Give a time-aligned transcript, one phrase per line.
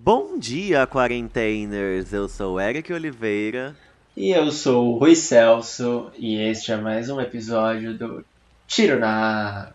[0.00, 2.12] Bom dia, quarenteners!
[2.12, 3.76] Eu sou Eric Oliveira.
[4.16, 8.24] E eu sou o Rui Celso, e este é mais um episódio do
[8.68, 9.74] Tiro na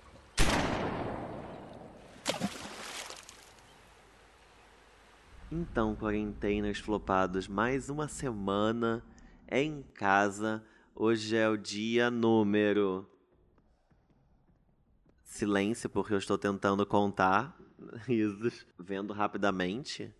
[5.51, 9.03] Então, quarenteners flopados, mais uma semana
[9.51, 10.63] em casa.
[10.95, 13.05] Hoje é o dia número.
[15.25, 17.61] Silêncio, porque eu estou tentando contar.
[18.07, 18.65] Risos.
[18.77, 20.13] Vendo rapidamente.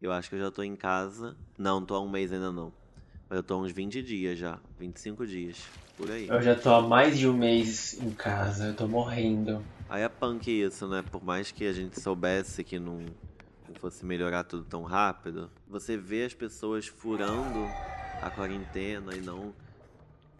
[0.00, 1.36] Eu acho que eu já estou em casa.
[1.58, 2.72] Não, estou há um mês ainda não.
[3.28, 4.58] Mas eu estou há uns 20 dias já.
[4.78, 5.62] 25 dias.
[5.96, 6.28] Por aí.
[6.28, 8.66] Eu já estou há mais de um mês em casa.
[8.66, 9.64] Eu estou morrendo.
[9.88, 11.02] Aí é punk isso, né?
[11.02, 13.00] Por mais que a gente soubesse que não
[13.78, 17.68] fosse melhorar tudo tão rápido, você vê as pessoas furando
[18.22, 19.54] a quarentena e não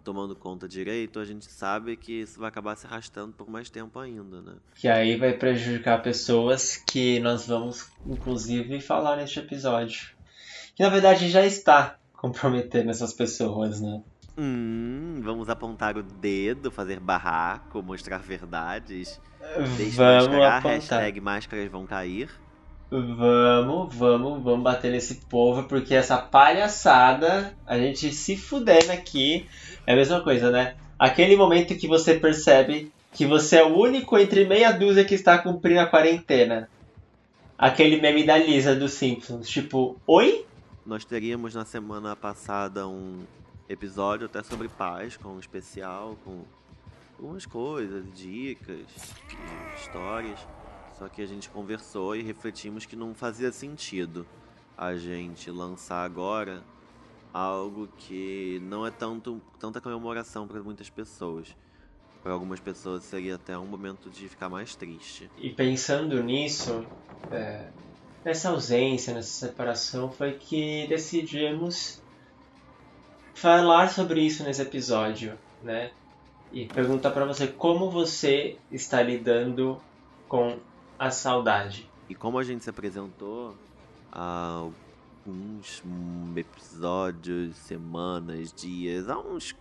[0.05, 3.99] tomando conta direito, a gente sabe que isso vai acabar se arrastando por mais tempo
[3.99, 4.53] ainda, né?
[4.75, 10.11] Que aí vai prejudicar pessoas que nós vamos, inclusive, falar neste episódio.
[10.77, 14.03] Que na verdade já está comprometendo essas pessoas, né?
[14.37, 19.21] Hum, vamos apontar o dedo, fazer barraco, mostrar verdades.
[19.95, 20.63] Vamos apontar.
[20.63, 22.29] hashtag máscaras vão cair.
[22.91, 29.47] Vamos, vamos, vamos bater nesse povo, porque essa palhaçada, a gente se fudendo aqui,
[29.87, 30.77] é a mesma coisa, né?
[30.99, 35.39] Aquele momento que você percebe que você é o único entre meia dúzia que está
[35.39, 36.69] cumprindo a quarentena.
[37.57, 40.45] Aquele meme da Lisa dos Simpsons, tipo, oi?
[40.85, 43.21] Nós teríamos na semana passada um
[43.69, 46.43] episódio até sobre paz, com um especial, com
[47.19, 48.87] algumas coisas, dicas,
[49.77, 50.39] histórias.
[50.99, 54.27] Só que a gente conversou e refletimos que não fazia sentido
[54.77, 56.63] a gente lançar agora
[57.33, 61.49] algo que não é tanto tanta comemoração para muitas pessoas.
[62.23, 65.29] Para algumas pessoas seria até um momento de ficar mais triste.
[65.37, 66.87] E pensando nisso,
[67.31, 67.69] é,
[68.25, 72.01] nessa ausência, nessa separação, foi que decidimos
[73.35, 75.91] falar sobre isso nesse episódio, né?
[76.53, 79.79] E perguntar para você como você está lidando
[80.29, 80.57] com
[81.07, 81.89] a saudade.
[82.09, 83.57] E como a gente se apresentou
[84.13, 84.63] há
[85.27, 85.83] alguns
[86.37, 89.55] episódios, semanas, dias, há uns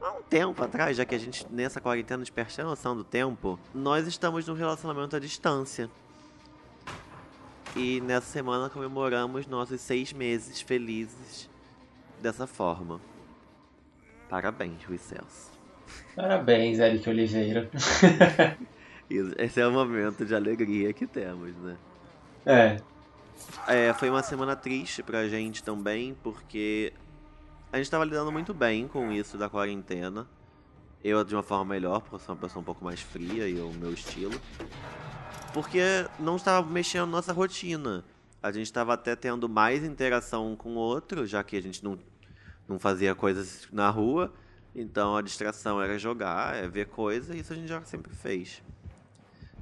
[0.00, 3.58] há um tempo atrás, já que a gente nessa quarentena perde a noção do tempo,
[3.74, 5.90] nós estamos num relacionamento à distância.
[7.76, 11.48] E nessa semana comemoramos nossos seis meses felizes
[12.20, 13.00] dessa forma.
[14.28, 15.50] Parabéns, Rui Celso.
[16.14, 17.70] Parabéns, Eric Oliveira.
[19.10, 21.76] Esse é o momento de alegria que temos, né?
[22.44, 22.80] É.
[23.66, 23.94] é.
[23.94, 26.92] Foi uma semana triste pra gente também, porque
[27.72, 30.26] a gente tava lidando muito bem com isso da quarentena.
[31.02, 33.58] Eu de uma forma melhor, porque eu sou uma pessoa um pouco mais fria e
[33.60, 34.38] o meu estilo.
[35.54, 35.80] Porque
[36.18, 38.04] não estava mexendo na nossa rotina.
[38.42, 41.98] A gente estava até tendo mais interação com o outro, já que a gente não,
[42.68, 44.32] não fazia coisas na rua.
[44.74, 48.62] Então a distração era jogar, é ver coisa, e isso a gente já sempre fez.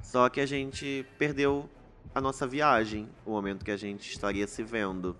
[0.01, 1.69] Só que a gente perdeu
[2.13, 5.15] a nossa viagem, o momento que a gente estaria se vendo.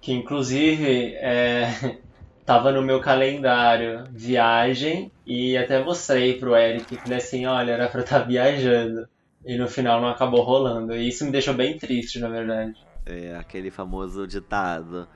[0.00, 1.98] Que inclusive é,
[2.44, 8.00] tava no meu calendário viagem e até mostrei pro Eric, falei assim, olha, era pra
[8.00, 9.08] estar tá viajando.
[9.44, 10.94] E no final não acabou rolando.
[10.94, 12.74] E isso me deixou bem triste, na verdade.
[13.06, 15.08] É, aquele famoso ditado.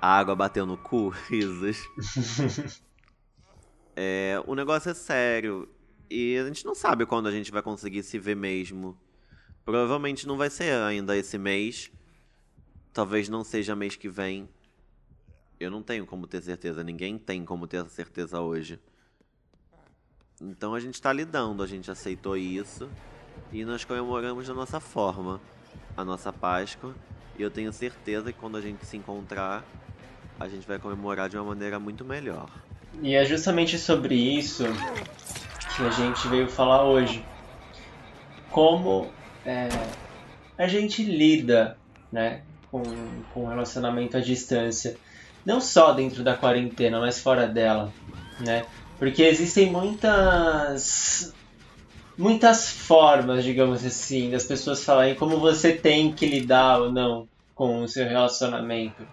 [0.00, 1.78] A água bateu no cu, risos.
[3.96, 5.68] é, o negócio é sério.
[6.10, 8.98] E a gente não sabe quando a gente vai conseguir se ver mesmo.
[9.64, 11.90] Provavelmente não vai ser ainda esse mês.
[12.92, 14.48] Talvez não seja mês que vem.
[15.60, 16.82] Eu não tenho como ter certeza.
[16.82, 18.80] Ninguém tem como ter certeza hoje.
[20.40, 22.88] Então a gente está lidando, a gente aceitou isso.
[23.52, 25.40] E nós comemoramos da nossa forma
[25.96, 26.94] a nossa Páscoa.
[27.38, 29.64] E eu tenho certeza que quando a gente se encontrar,
[30.40, 32.48] a gente vai comemorar de uma maneira muito melhor.
[33.02, 34.64] E é justamente sobre isso
[35.78, 37.24] que a gente veio falar hoje.
[38.50, 39.08] Como
[39.46, 39.68] é,
[40.58, 41.78] a gente lida
[42.10, 42.82] né, com,
[43.32, 44.96] com relacionamento à distância.
[45.46, 47.92] Não só dentro da quarentena, mas fora dela.
[48.40, 48.66] Né?
[48.98, 51.32] Porque existem muitas
[52.16, 57.84] muitas formas, digamos assim, das pessoas falarem como você tem que lidar ou não com
[57.84, 59.06] o seu relacionamento.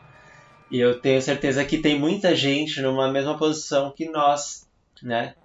[0.72, 4.68] E eu tenho certeza que tem muita gente numa mesma posição que nós,
[5.04, 5.36] né?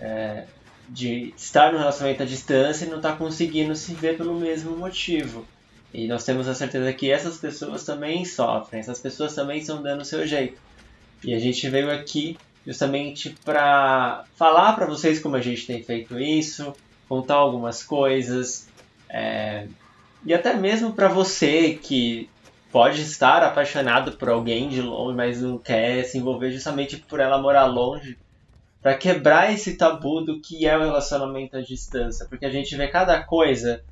[0.00, 0.44] É,
[0.88, 4.76] de estar no relacionamento à distância e não estar tá conseguindo se ver pelo mesmo
[4.76, 5.46] motivo.
[5.92, 10.02] E nós temos a certeza que essas pessoas também sofrem, essas pessoas também estão dando
[10.02, 10.60] o seu jeito.
[11.24, 12.36] E a gente veio aqui
[12.66, 16.74] justamente para falar para vocês como a gente tem feito isso,
[17.08, 18.68] contar algumas coisas,
[19.08, 19.66] é,
[20.24, 22.28] E até mesmo para você que
[22.72, 27.40] pode estar apaixonado por alguém de longe, mas não quer se envolver justamente por ela
[27.40, 28.18] morar longe,
[28.86, 32.86] para quebrar esse tabu do que é o relacionamento à distância, porque a gente vê
[32.86, 33.82] cada coisa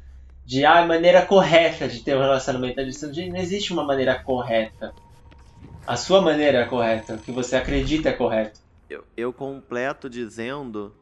[0.47, 3.29] de ah, maneira correta de ter um relacionamento à distância.
[3.29, 4.95] Não existe uma maneira correta.
[5.85, 8.61] A sua maneira é correta, o que você acredita é correto.
[8.89, 10.95] Eu, eu completo dizendo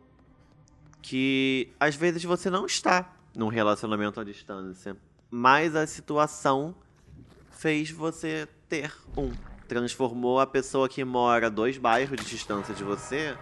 [1.02, 4.96] que às vezes você não está num relacionamento à distância,
[5.30, 6.74] mas a situação
[7.50, 9.32] fez você ter um.
[9.68, 13.36] Transformou a pessoa que mora dois bairros de distância de você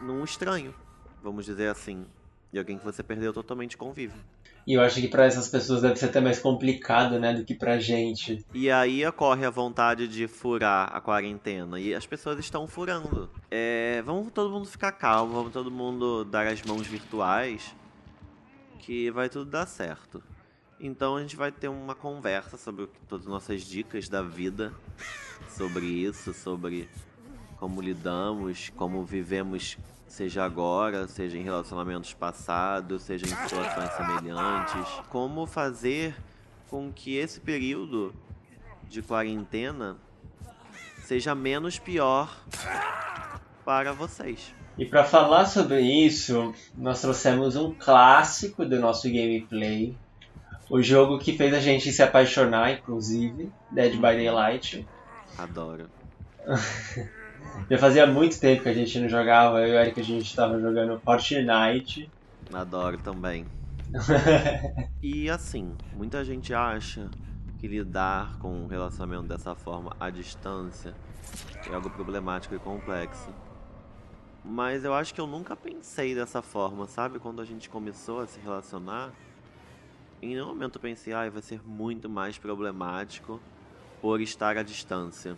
[0.00, 0.74] num estranho,
[1.22, 2.06] vamos dizer assim.
[2.52, 4.20] E alguém que você perdeu totalmente convívio.
[4.66, 7.54] E eu acho que para essas pessoas deve ser até mais complicado, né, do que
[7.54, 8.44] pra gente.
[8.52, 11.78] E aí ocorre a vontade de furar a quarentena.
[11.78, 13.30] E as pessoas estão furando.
[13.48, 17.74] É, vamos todo mundo ficar calmo, vamos todo mundo dar as mãos virtuais.
[18.80, 20.20] Que vai tudo dar certo.
[20.80, 24.74] Então a gente vai ter uma conversa sobre todas as nossas dicas da vida,
[25.48, 26.88] sobre isso, sobre
[27.58, 35.46] como lidamos, como vivemos, seja agora, seja em relacionamentos passados, seja em situações semelhantes, como
[35.46, 36.14] fazer
[36.68, 38.14] com que esse período
[38.88, 39.96] de quarentena
[41.02, 42.34] seja menos pior
[43.64, 44.54] para vocês.
[44.78, 49.96] E para falar sobre isso, nós trouxemos um clássico do nosso gameplay,
[50.68, 54.86] o jogo que fez a gente se apaixonar, inclusive, Dead by Daylight.
[55.38, 55.88] Adoro.
[57.70, 60.26] Já fazia muito tempo que a gente não jogava, eu e o Eric a gente
[60.26, 62.10] estava jogando Fortnite.
[62.52, 63.46] Adoro também.
[65.02, 67.08] e assim, muita gente acha
[67.58, 70.94] que lidar com um relacionamento dessa forma à distância
[71.68, 73.28] é algo problemático e complexo.
[74.44, 77.18] Mas eu acho que eu nunca pensei dessa forma, sabe?
[77.18, 79.12] Quando a gente começou a se relacionar,
[80.22, 83.40] em nenhum momento eu pensei, ah, vai ser muito mais problemático
[84.00, 85.36] por estar à distância.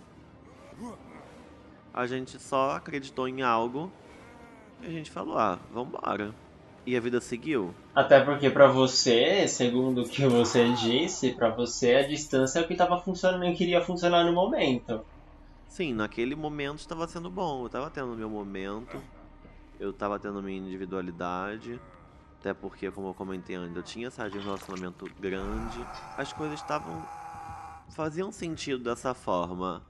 [1.98, 3.90] A gente só acreditou em algo
[4.80, 6.32] e a gente falou, ah, vambora.
[6.86, 7.74] E a vida seguiu.
[7.92, 12.68] Até porque para você, segundo o que você disse, para você a distância é o
[12.68, 15.04] que estava funcionando e queria funcionar no momento.
[15.66, 17.62] Sim, naquele momento estava sendo bom.
[17.62, 19.02] Eu estava tendo meu momento,
[19.80, 21.80] eu estava tendo minha individualidade.
[22.38, 25.84] Até porque, como eu comentei antes, eu tinha saído de um relacionamento grande.
[26.16, 27.04] As coisas estavam.
[27.88, 29.82] faziam sentido dessa forma.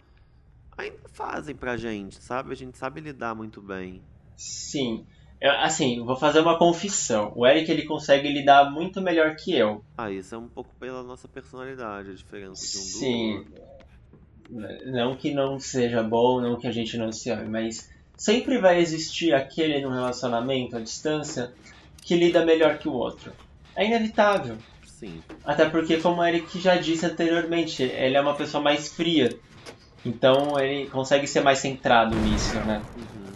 [0.78, 2.52] Ainda fazem pra gente, sabe?
[2.52, 4.00] A gente sabe lidar muito bem.
[4.36, 5.04] Sim.
[5.40, 7.32] Eu, assim, vou fazer uma confissão.
[7.34, 9.84] O Eric ele consegue lidar muito melhor que eu.
[9.96, 13.32] Ah, isso é um pouco pela nossa personalidade, a diferença de um Sim.
[13.32, 13.68] do outro.
[14.86, 18.80] Não que não seja bom, não que a gente não se ame, mas sempre vai
[18.80, 21.52] existir aquele no relacionamento à distância
[22.00, 23.32] que lida melhor que o outro.
[23.76, 24.56] É inevitável.
[24.86, 25.22] Sim.
[25.44, 29.38] Até porque, como o Eric já disse anteriormente, ele é uma pessoa mais fria.
[30.04, 32.82] Então ele consegue ser mais centrado nisso, né?
[32.96, 33.32] Uhum.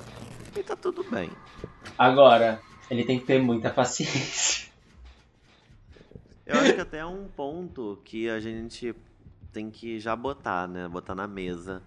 [0.57, 1.31] E tá tudo bem.
[1.99, 2.61] Agora,
[2.91, 4.71] ele tem que ter muita paciência.
[6.47, 8.95] Eu acho que até é um ponto que a gente
[9.53, 10.89] tem que já botar, né?
[10.89, 11.83] Botar na mesa.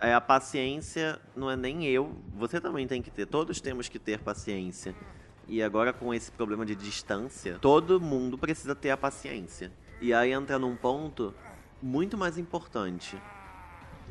[0.00, 3.26] É, a paciência não é nem eu, você também tem que ter.
[3.26, 4.94] Todos temos que ter paciência.
[5.46, 9.70] E agora com esse problema de distância, todo mundo precisa ter a paciência.
[10.00, 11.34] E aí entra num ponto
[11.82, 13.20] muito mais importante.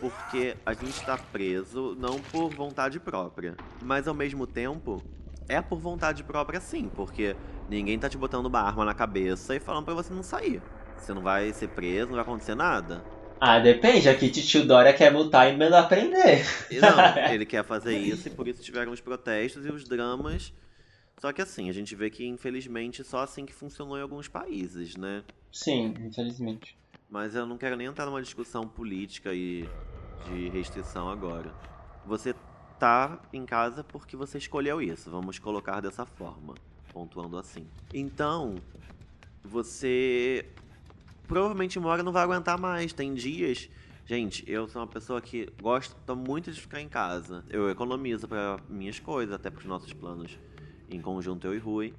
[0.03, 5.01] Porque a gente está preso não por vontade própria, mas ao mesmo tempo
[5.47, 7.35] é por vontade própria sim, porque
[7.69, 10.61] ninguém tá te botando uma arma na cabeça e falando para você não sair.
[10.97, 13.01] Você não vai ser preso, não vai acontecer nada.
[13.39, 14.09] Ah, depende.
[14.09, 16.45] Aqui Titio Dória quer multar e mandar prender.
[16.81, 16.97] Não,
[17.33, 20.53] ele quer fazer isso e por isso tiveram os protestos e os dramas
[21.23, 24.97] só que assim, a gente vê que infelizmente só assim que funcionou em alguns países,
[24.97, 25.23] né?
[25.51, 26.77] Sim, infelizmente.
[27.09, 29.69] Mas eu não quero nem entrar numa discussão política e
[30.25, 31.53] de restrição agora.
[32.05, 32.35] Você
[32.79, 36.55] tá em casa porque você escolheu isso, vamos colocar dessa forma,
[36.91, 37.67] pontuando assim.
[37.93, 38.55] Então,
[39.43, 40.45] você
[41.27, 42.93] provavelmente uma hora não vai aguentar mais.
[42.93, 43.69] Tem dias.
[44.05, 47.43] Gente, eu sou uma pessoa que gosta muito de ficar em casa.
[47.49, 50.37] Eu economizo para minhas coisas, até para os nossos planos
[50.89, 51.93] em conjunto eu e Rui.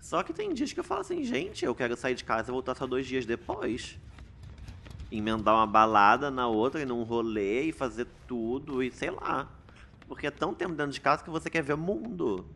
[0.00, 2.52] Só que tem dias que eu falo assim, gente, eu quero sair de casa e
[2.52, 3.98] voltar só dois dias depois.
[5.10, 9.48] Emendar uma balada na outra e num rolê e fazer tudo e sei lá.
[10.06, 12.46] Porque é tão tempo dentro de casa que você quer ver o mundo.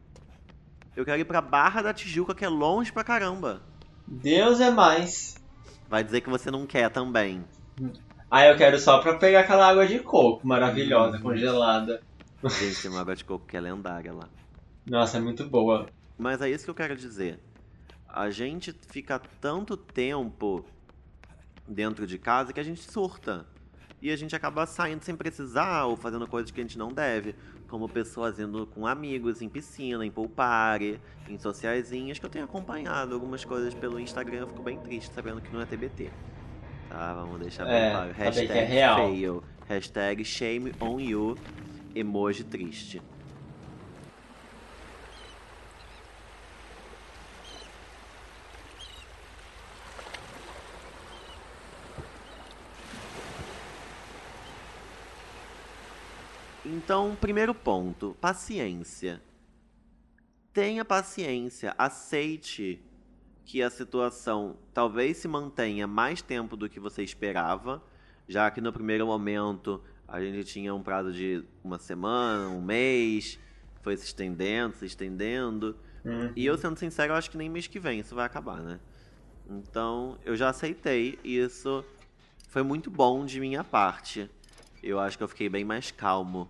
[0.95, 3.63] Eu quero ir pra Barra da Tijuca, que é longe pra caramba.
[4.07, 5.37] Deus é mais.
[5.89, 7.45] Vai dizer que você não quer também.
[8.31, 11.23] Ah, eu quero só pra pegar aquela água de coco maravilhosa, hum.
[11.23, 12.03] congelada.
[12.45, 14.29] Gente, tem uma água de coco que é lendária lá.
[14.87, 15.87] Nossa, é muito boa.
[16.19, 17.39] Mas é isso que eu quero dizer.
[18.09, 20.65] A gente fica tanto tempo
[21.73, 23.47] dentro de casa que a gente surta.
[24.01, 27.35] E a gente acaba saindo sem precisar ou fazendo coisas que a gente não deve.
[27.69, 32.45] Como pessoas indo com amigos em piscina, em pool party, em sociaizinhas, que eu tenho
[32.45, 34.41] acompanhado algumas coisas pelo Instagram.
[34.41, 36.11] Eu fico bem triste sabendo que não é TBT.
[36.89, 38.07] Tá, vamos deixar bem É, claro.
[38.13, 38.97] bem Hashtag é real.
[39.09, 39.45] fail.
[39.69, 41.39] Hashtag shame on you.
[41.95, 43.01] Emoji triste.
[56.65, 59.21] Então, primeiro ponto, paciência.
[60.53, 62.81] Tenha paciência, aceite
[63.45, 67.83] que a situação talvez se mantenha mais tempo do que você esperava,
[68.29, 73.39] já que no primeiro momento a gente tinha um prazo de uma semana, um mês,
[73.83, 75.77] foi se estendendo, se estendendo.
[76.05, 76.31] Hum.
[76.37, 78.79] E eu, sendo sincero, eu acho que nem mês que vem isso vai acabar, né?
[79.49, 81.85] Então, eu já aceitei isso
[82.53, 84.31] foi muito bom de minha parte.
[84.83, 86.49] Eu acho que eu fiquei bem mais calmo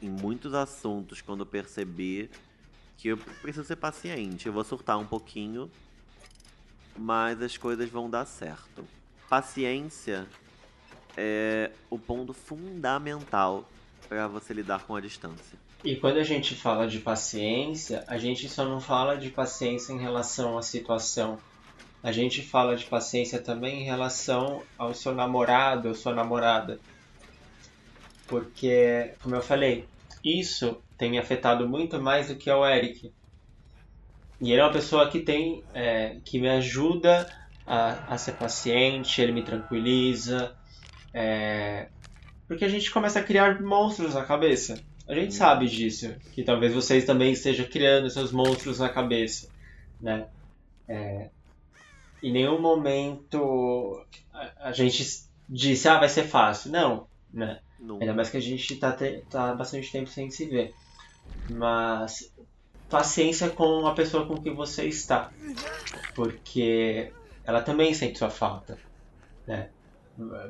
[0.00, 2.30] em muitos assuntos quando eu percebi
[2.96, 4.46] que eu preciso ser paciente.
[4.46, 5.70] Eu vou surtar um pouquinho,
[6.96, 8.84] mas as coisas vão dar certo.
[9.28, 10.26] Paciência
[11.16, 13.68] é o ponto fundamental
[14.08, 15.58] para você lidar com a distância.
[15.84, 19.98] E quando a gente fala de paciência, a gente só não fala de paciência em
[19.98, 21.38] relação à situação.
[22.02, 26.78] A gente fala de paciência também em relação ao seu namorado ou sua namorada.
[28.30, 29.92] Porque, como eu falei,
[30.24, 33.14] isso tem me afetado muito mais do que ao Eric.
[34.40, 37.30] E ele é uma pessoa que tem, é, que me ajuda
[37.66, 40.56] a, a ser paciente, ele me tranquiliza.
[41.14, 41.90] é,
[42.48, 44.84] porque a gente começa a criar monstros na cabeça.
[45.08, 45.36] A gente Hum.
[45.36, 49.50] sabe disso, que talvez vocês também estejam criando seus monstros na cabeça,
[50.00, 50.28] né?
[50.88, 51.30] É,
[52.22, 55.04] em nenhum momento a, a gente
[55.48, 56.70] disse, ah, vai ser fácil.
[56.72, 57.60] Não, né?
[57.80, 58.04] Nunca.
[58.04, 60.74] Ainda mais que a gente tá, te- tá bastante tempo sem se ver.
[61.48, 62.32] Mas
[62.88, 65.30] paciência com a pessoa com quem você está.
[66.14, 67.12] Porque
[67.44, 68.78] ela também sente sua falta.
[69.46, 69.68] Né?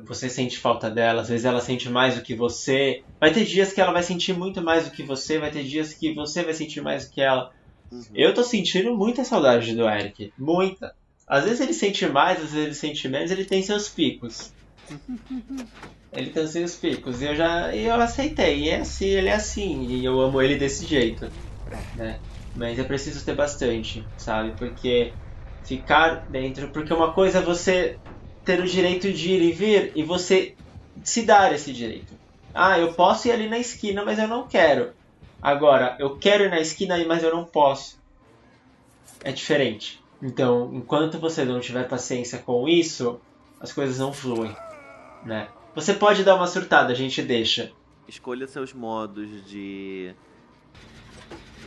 [0.03, 3.03] Você sente falta dela, às vezes ela sente mais do que você.
[3.19, 5.93] Vai ter dias que ela vai sentir muito mais do que você, vai ter dias
[5.93, 7.51] que você vai sentir mais do que ela.
[7.89, 8.03] Uhum.
[8.13, 10.33] Eu tô sentindo muita saudade do Eric.
[10.37, 10.93] Muita.
[11.25, 14.51] Às vezes ele sente mais, às vezes ele sente menos, ele tem seus picos.
[16.13, 17.21] Ele tem seus picos.
[17.21, 18.59] E eu já eu aceitei.
[18.59, 19.85] E é assim, ele é assim.
[19.85, 21.31] E eu amo ele desse jeito.
[21.95, 22.19] Né?
[22.55, 24.51] Mas eu preciso ter bastante, sabe?
[24.57, 25.13] Porque
[25.63, 26.69] ficar dentro.
[26.69, 27.97] Porque uma coisa é você
[28.43, 30.55] ter o direito de ir e vir e você
[31.03, 32.13] se dar esse direito.
[32.53, 34.91] Ah, eu posso ir ali na esquina, mas eu não quero.
[35.41, 37.97] Agora, eu quero ir na esquina, mas eu não posso.
[39.23, 39.99] É diferente.
[40.21, 43.19] Então, enquanto você não tiver paciência com isso,
[43.59, 44.55] as coisas não fluem,
[45.25, 45.47] né?
[45.73, 47.71] Você pode dar uma surtada, a gente deixa.
[48.05, 50.13] Escolha seus modos de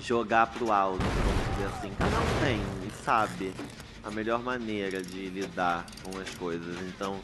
[0.03, 1.95] jogar pro alto, vamos dizer assim.
[1.99, 3.55] Cada um tem e sabe
[4.03, 6.77] a melhor maneira de lidar com as coisas.
[6.83, 7.19] Então,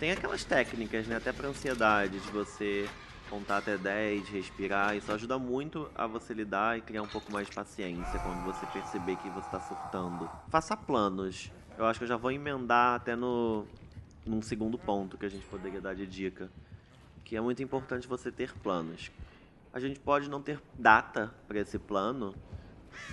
[0.00, 1.16] tem aquelas técnicas, né?
[1.16, 2.88] Até pra ansiedade, de você
[3.28, 4.96] contar até 10, respirar.
[4.96, 8.64] Isso ajuda muito a você lidar e criar um pouco mais de paciência quando você
[8.66, 10.30] perceber que você tá surtando.
[10.48, 11.52] Faça planos.
[11.76, 13.66] Eu acho que eu já vou emendar até no
[14.26, 16.50] num segundo ponto que a gente poderia dar de dica
[17.24, 19.10] que é muito importante você ter planos.
[19.72, 22.34] A gente pode não ter data para esse plano,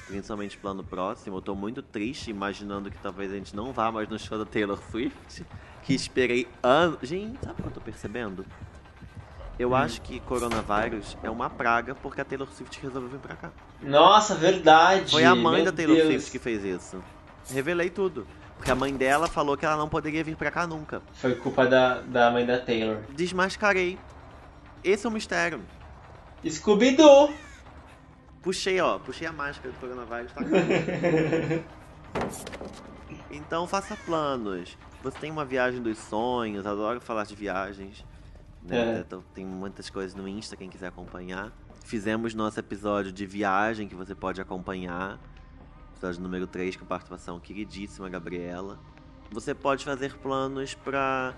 [0.05, 1.37] principalmente plano próximo.
[1.37, 4.45] Eu tô muito triste imaginando que talvez a gente não vá mais no show da
[4.45, 5.45] Taylor Swift,
[5.83, 6.99] que esperei anos.
[7.01, 8.45] Gente, sabe o que eu tô percebendo?
[9.57, 13.51] Eu acho que coronavírus é uma praga porque a Taylor Swift resolveu vir pra cá.
[13.81, 15.11] Nossa, verdade!
[15.11, 16.07] Foi a mãe Meu da Taylor Deus.
[16.07, 17.03] Swift que fez isso.
[17.49, 18.27] Revelei tudo.
[18.61, 21.01] Porque a mãe dela falou que ela não poderia vir pra cá nunca.
[21.13, 22.99] Foi culpa da, da mãe da Taylor.
[23.09, 23.97] Desmascarei.
[24.83, 25.63] Esse é o mistério.
[26.47, 27.33] Scooby-Doo!
[28.39, 30.41] Puxei, ó, puxei a máscara do coronavírus, tá?
[33.31, 34.77] então faça planos.
[35.01, 38.05] Você tem uma viagem dos sonhos, adoro falar de viagens.
[38.61, 38.97] Né?
[38.97, 38.99] É.
[38.99, 41.51] Então, tem muitas coisas no Insta, quem quiser acompanhar.
[41.83, 45.19] Fizemos nosso episódio de viagem que você pode acompanhar.
[46.01, 48.79] Episódio número 3, com participação queridíssima Gabriela.
[49.29, 51.36] Você pode fazer planos pra.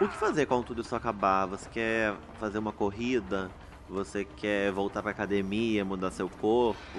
[0.00, 1.46] O que fazer quando tudo isso acabar?
[1.46, 3.48] Você quer fazer uma corrida?
[3.88, 6.98] Você quer voltar pra academia, mudar seu corpo,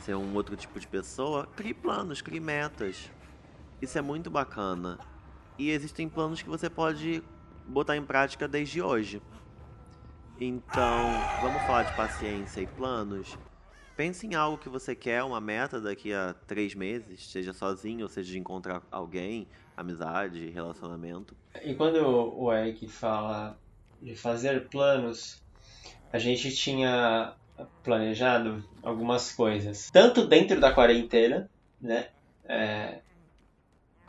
[0.00, 1.46] ser um outro tipo de pessoa?
[1.54, 3.08] Crie planos, crie metas.
[3.80, 4.98] Isso é muito bacana.
[5.56, 7.22] E existem planos que você pode
[7.64, 9.22] botar em prática desde hoje.
[10.40, 13.38] Então, vamos falar de paciência e planos.
[14.00, 18.08] Pense em algo que você quer, uma meta daqui a três meses, seja sozinho, ou
[18.08, 21.36] seja de encontrar alguém, amizade, relacionamento.
[21.62, 23.58] E quando o Eric fala
[24.00, 25.42] de fazer planos,
[26.10, 27.34] a gente tinha
[27.84, 32.08] planejado algumas coisas, tanto dentro da quarentena, né,
[32.46, 33.00] é,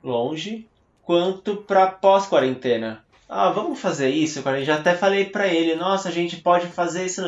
[0.02, 0.70] longe,
[1.04, 3.04] quanto para pós-quarentena.
[3.28, 4.40] Ah, vamos fazer isso.
[4.40, 7.22] Eu já até falei para ele, nossa, a gente pode fazer isso.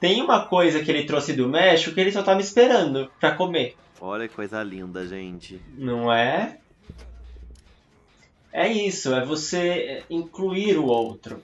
[0.00, 3.34] Tem uma coisa que ele trouxe do México que ele só tá me esperando para
[3.34, 3.76] comer.
[4.00, 5.60] Olha que coisa linda, gente.
[5.76, 6.58] Não é?
[8.52, 11.42] É isso, é você incluir o outro.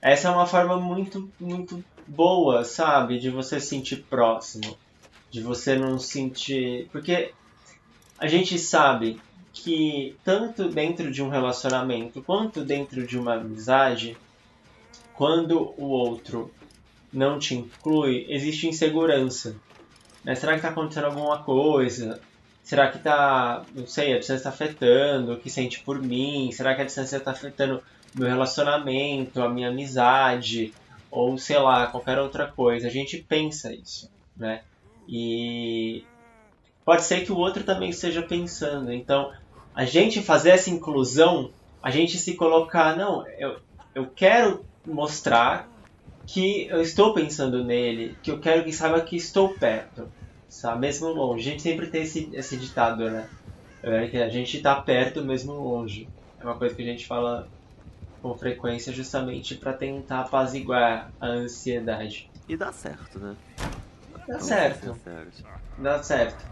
[0.00, 3.18] Essa é uma forma muito, muito boa, sabe?
[3.18, 4.76] De você se sentir próximo.
[5.30, 6.88] De você não sentir.
[6.92, 7.32] Porque
[8.18, 9.20] a gente sabe
[9.52, 14.16] que tanto dentro de um relacionamento quanto dentro de uma amizade,
[15.14, 16.50] quando o outro
[17.14, 19.56] não te inclui, existe insegurança.
[20.24, 20.34] Né?
[20.34, 22.20] Será que está acontecendo alguma coisa?
[22.62, 26.50] Será que está, não sei, a distância está afetando o que sente por mim?
[26.50, 27.82] Será que a distância está afetando
[28.14, 30.72] meu relacionamento, a minha amizade?
[31.10, 32.88] Ou sei lá, qualquer outra coisa.
[32.88, 34.62] A gente pensa isso, né?
[35.06, 36.04] E
[36.84, 38.92] pode ser que o outro também esteja pensando.
[38.92, 39.30] Então,
[39.74, 41.50] a gente fazer essa inclusão,
[41.82, 43.58] a gente se colocar, não, eu,
[43.94, 45.68] eu quero mostrar
[46.26, 50.08] que eu estou pensando nele, que eu quero que saiba que estou perto,
[50.48, 50.80] sabe?
[50.80, 51.48] Mesmo longe.
[51.48, 53.28] A gente sempre tem esse, esse ditado, né?
[53.82, 56.08] É que a gente está perto mesmo longe.
[56.40, 57.46] É uma coisa que a gente fala
[58.22, 62.30] com frequência justamente para tentar apaziguar a ansiedade.
[62.48, 63.36] E dá certo, né?
[64.26, 64.96] Dá certo.
[65.76, 66.44] Dá certo.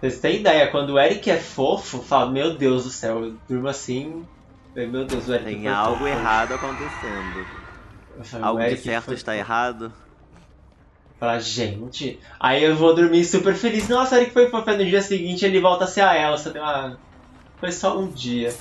[0.00, 3.68] Vocês têm ideia, quando o Eric é fofo, fala, meu Deus do céu, eu durmo
[3.68, 4.26] assim.
[4.74, 7.65] Meu Deus, o Eric Tem algo errado acontecendo.
[8.22, 9.92] Falo, algo de certo está errado.
[11.18, 12.20] Fala, gente.
[12.38, 13.88] Aí eu vou dormir super feliz.
[13.88, 14.70] Nossa, o Eric foi fofo.
[14.70, 16.52] No dia seguinte ele volta a ser a Elsa.
[16.60, 16.96] Ah,
[17.58, 18.54] foi só um dia.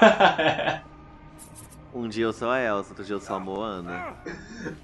[1.94, 4.14] Um dia eu sou a Elsa, outro dia eu sou a Moana.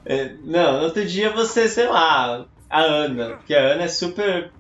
[0.05, 3.37] É, não, outro dia você, sei lá, a Ana.
[3.37, 4.53] Porque a Ana é super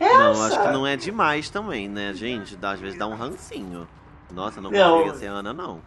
[0.00, 2.56] não, acho que não é demais também, né, gente?
[2.60, 3.88] Às vezes dá um rancinho.
[4.32, 4.98] Nossa, não, não.
[4.98, 5.80] conseguiria ser Ana, não.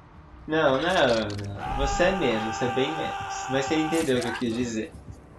[0.50, 1.28] Não, não Ana.
[1.78, 3.46] Você é menos, você é bem menos.
[3.52, 4.92] Mas você entendeu o que eu quis dizer.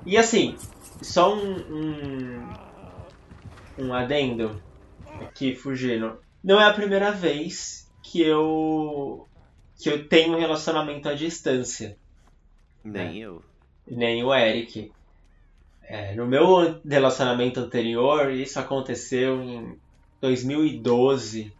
[0.07, 0.57] E assim,
[1.03, 2.55] só um, um,
[3.77, 4.63] um adendo
[5.21, 6.21] aqui, fugindo.
[6.45, 9.27] Não é a primeira vez que eu
[9.81, 11.97] que eu tenho um relacionamento à distância.
[12.85, 13.17] Nem né?
[13.17, 13.43] eu.
[13.85, 14.93] Nem o Eric.
[15.83, 19.77] É, no meu relacionamento anterior, isso aconteceu em
[20.21, 21.53] 2012.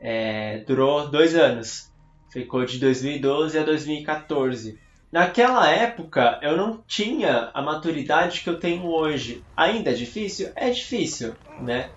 [0.00, 1.89] É, durou dois anos.
[2.30, 4.78] Ficou de 2012 a 2014.
[5.10, 9.42] Naquela época, eu não tinha a maturidade que eu tenho hoje.
[9.56, 10.50] Ainda é difícil?
[10.54, 11.90] É difícil, né?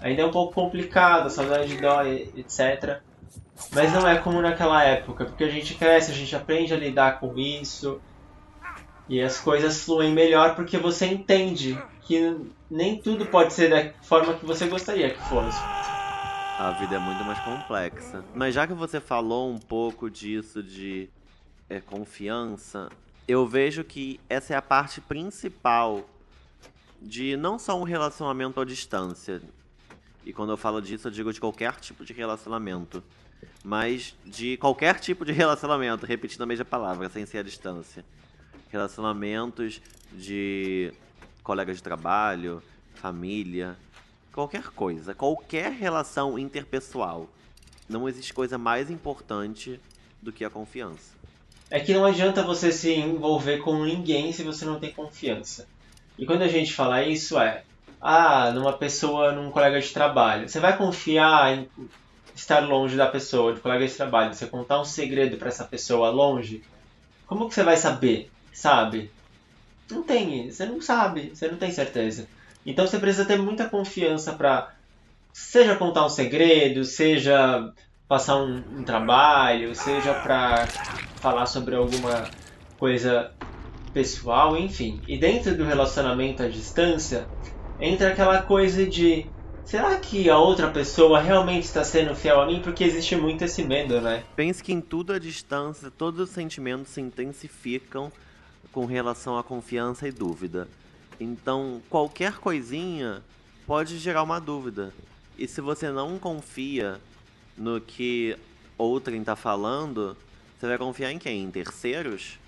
[0.00, 3.00] Ainda é um pouco complicado, a saudade dói, etc.
[3.72, 7.18] Mas não é como naquela época, porque a gente cresce, a gente aprende a lidar
[7.18, 8.00] com isso,
[9.08, 12.36] e as coisas fluem melhor porque você entende que
[12.70, 15.58] nem tudo pode ser da forma que você gostaria que fosse.
[16.58, 18.24] A vida é muito mais complexa.
[18.34, 21.08] Mas já que você falou um pouco disso de
[21.70, 22.88] é, confiança,
[23.28, 26.08] eu vejo que essa é a parte principal
[27.00, 29.40] de não só um relacionamento à distância.
[30.24, 33.04] E quando eu falo disso, eu digo de qualquer tipo de relacionamento.
[33.62, 38.04] Mas de qualquer tipo de relacionamento, repetindo a mesma palavra, sem ser a distância
[38.68, 39.80] relacionamentos
[40.12, 40.92] de
[41.42, 42.62] colegas de trabalho,
[42.94, 43.76] família,
[44.38, 47.28] qualquer coisa, qualquer relação interpessoal.
[47.88, 49.80] Não existe coisa mais importante
[50.22, 51.16] do que a confiança.
[51.68, 55.66] É que não adianta você se envolver com ninguém se você não tem confiança.
[56.16, 57.64] E quando a gente fala isso é,
[58.00, 61.68] ah, numa pessoa, num colega de trabalho, você vai confiar em
[62.34, 66.10] estar longe da pessoa, de colega de trabalho, você contar um segredo para essa pessoa
[66.10, 66.62] longe?
[67.26, 68.30] Como que você vai saber?
[68.58, 69.10] sabe?
[69.90, 72.28] Não tem, você não sabe, você não tem certeza.
[72.68, 74.74] Então você precisa ter muita confiança para
[75.32, 77.72] seja contar um segredo, seja
[78.06, 80.66] passar um, um trabalho, seja para
[81.16, 82.28] falar sobre alguma
[82.78, 83.32] coisa
[83.94, 85.00] pessoal, enfim.
[85.08, 87.26] E dentro do relacionamento à distância,
[87.80, 89.24] entra aquela coisa de
[89.64, 92.60] será que a outra pessoa realmente está sendo fiel a mim?
[92.60, 94.24] Porque existe muito esse medo, né?
[94.36, 98.12] Pense que em tudo à distância, todos os sentimentos se intensificam
[98.70, 100.68] com relação à confiança e dúvida.
[101.20, 103.22] Então, qualquer coisinha
[103.66, 104.92] pode gerar uma dúvida.
[105.36, 107.00] E se você não confia
[107.56, 108.36] no que
[108.76, 110.16] outrem está falando,
[110.58, 111.44] você vai confiar em quem?
[111.44, 112.38] Em terceiros?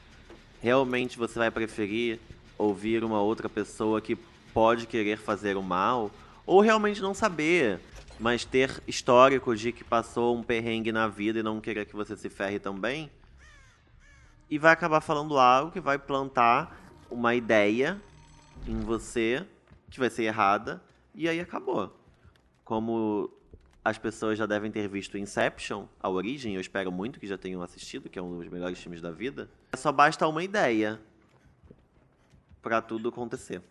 [0.62, 2.20] Realmente você vai preferir
[2.56, 4.16] ouvir uma outra pessoa que
[4.52, 6.10] pode querer fazer o mal,
[6.44, 7.80] ou realmente não saber,
[8.18, 12.16] mas ter histórico de que passou um perrengue na vida e não querer que você
[12.16, 13.10] se ferre também,
[14.50, 16.76] e vai acabar falando algo que vai plantar
[17.08, 18.00] uma ideia
[18.66, 19.46] em você
[19.90, 20.82] que vai ser errada,
[21.14, 21.94] e aí acabou.
[22.64, 23.30] Como
[23.84, 27.62] as pessoas já devem ter visto Inception, a origem, eu espero muito que já tenham
[27.62, 29.48] assistido, que é um dos melhores filmes da vida.
[29.74, 31.00] Só basta uma ideia
[32.62, 33.62] para tudo acontecer.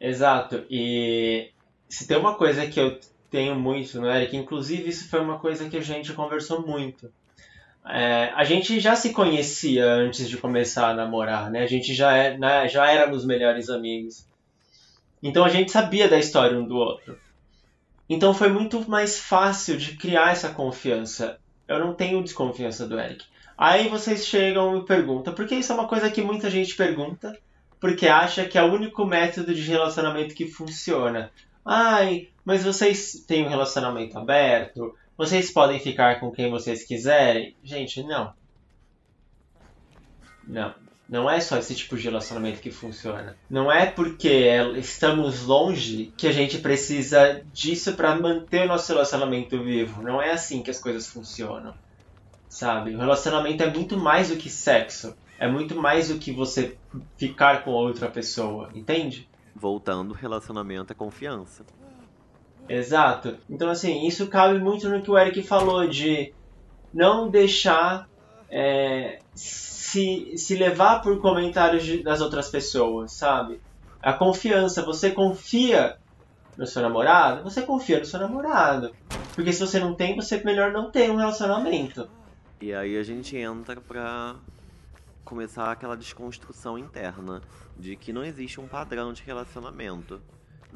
[0.00, 0.64] Exato.
[0.68, 1.50] E
[1.88, 2.98] se tem uma coisa que eu
[3.30, 7.10] tenho muito no Eric, inclusive isso foi uma coisa que a gente conversou muito.
[7.88, 11.62] É, a gente já se conhecia antes de começar a namorar, né?
[11.62, 14.26] A gente já, é, né, já éramos melhores amigos.
[15.22, 17.18] Então a gente sabia da história um do outro.
[18.08, 21.38] Então foi muito mais fácil de criar essa confiança.
[21.66, 23.24] Eu não tenho desconfiança do Eric.
[23.56, 27.36] Aí vocês chegam e perguntam, porque isso é uma coisa que muita gente pergunta,
[27.80, 31.30] porque acha que é o único método de relacionamento que funciona.
[31.64, 34.94] Ai, mas vocês têm um relacionamento aberto?
[35.16, 37.56] Vocês podem ficar com quem vocês quiserem?
[37.64, 38.34] Gente, não.
[40.46, 40.74] Não.
[41.08, 43.36] Não é só esse tipo de relacionamento que funciona.
[43.48, 49.62] Não é porque estamos longe que a gente precisa disso para manter o nosso relacionamento
[49.62, 50.02] vivo.
[50.02, 51.74] Não é assim que as coisas funcionam.
[52.48, 52.94] Sabe?
[52.94, 55.16] O relacionamento é muito mais do que sexo.
[55.38, 56.76] É muito mais do que você
[57.16, 59.28] ficar com outra pessoa, entende?
[59.54, 61.64] Voltando, relacionamento é confiança.
[62.68, 63.36] Exato.
[63.48, 66.32] Então, assim, isso cabe muito no que o Eric falou de
[66.92, 68.08] não deixar
[68.50, 73.60] é, se, se levar por comentários de, das outras pessoas, sabe?
[74.02, 75.96] A confiança, você confia
[76.56, 78.94] no seu namorado, você confia no seu namorado.
[79.34, 82.08] Porque se você não tem, você melhor não ter um relacionamento.
[82.60, 84.36] E aí a gente entra pra
[85.24, 87.42] começar aquela desconstrução interna
[87.76, 90.22] de que não existe um padrão de relacionamento.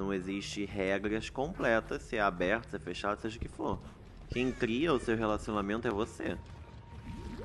[0.01, 3.79] Não existe regras completas, se é aberto, se é fechado, seja o que for.
[4.31, 6.39] Quem cria o seu relacionamento é você.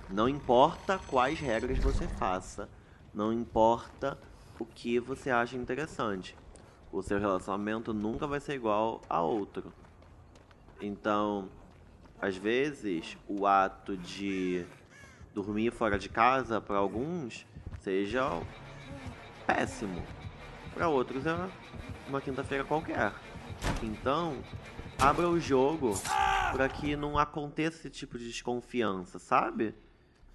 [0.09, 2.69] Não importa quais regras você faça,
[3.13, 4.17] não importa
[4.57, 6.33] o que você acha interessante.
[6.93, 9.73] O seu relacionamento nunca vai ser igual a outro.
[10.79, 11.49] Então,
[12.21, 14.65] às vezes, o ato de
[15.33, 17.45] dormir fora de casa para alguns
[17.81, 18.41] seja
[19.45, 20.01] péssimo.
[20.73, 21.64] Para outros é
[22.07, 23.13] uma quinta-feira qualquer.
[23.81, 24.37] Então,
[24.99, 25.93] abra o jogo
[26.51, 29.73] para que não aconteça esse tipo de desconfiança, sabe?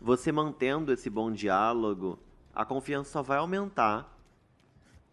[0.00, 2.18] Você mantendo esse bom diálogo,
[2.54, 4.18] a confiança só vai aumentar.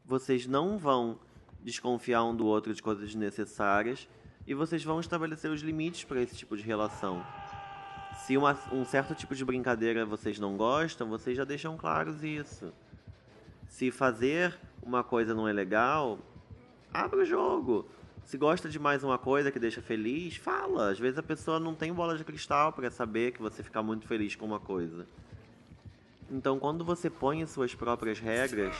[0.06, 1.20] Vocês não vão
[1.62, 4.08] desconfiar um do outro de coisas desnecessárias
[4.46, 7.26] e vocês vão estabelecer os limites para esse tipo de relação.
[8.26, 12.74] Se uma, um certo tipo de brincadeira vocês não gostam, vocês já deixam claros isso.
[13.68, 16.19] Se fazer uma coisa não é legal,
[16.93, 17.86] abre o jogo.
[18.23, 20.89] Se gosta de mais uma coisa que deixa feliz, fala.
[20.89, 24.08] Às vezes a pessoa não tem bola de cristal para saber que você fica muito
[24.08, 25.06] feliz com uma coisa.
[26.30, 28.76] Então, quando você põe as suas próprias regras,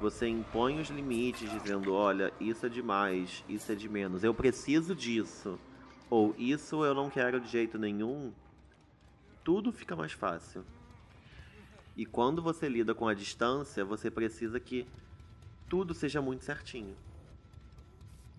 [0.00, 4.94] você impõe os limites dizendo: olha, isso é demais, isso é de menos, eu preciso
[4.94, 5.58] disso,
[6.10, 8.32] ou isso eu não quero de jeito nenhum
[9.44, 10.64] tudo fica mais fácil.
[11.96, 14.86] E quando você lida com a distância, você precisa que
[15.70, 16.94] tudo seja muito certinho.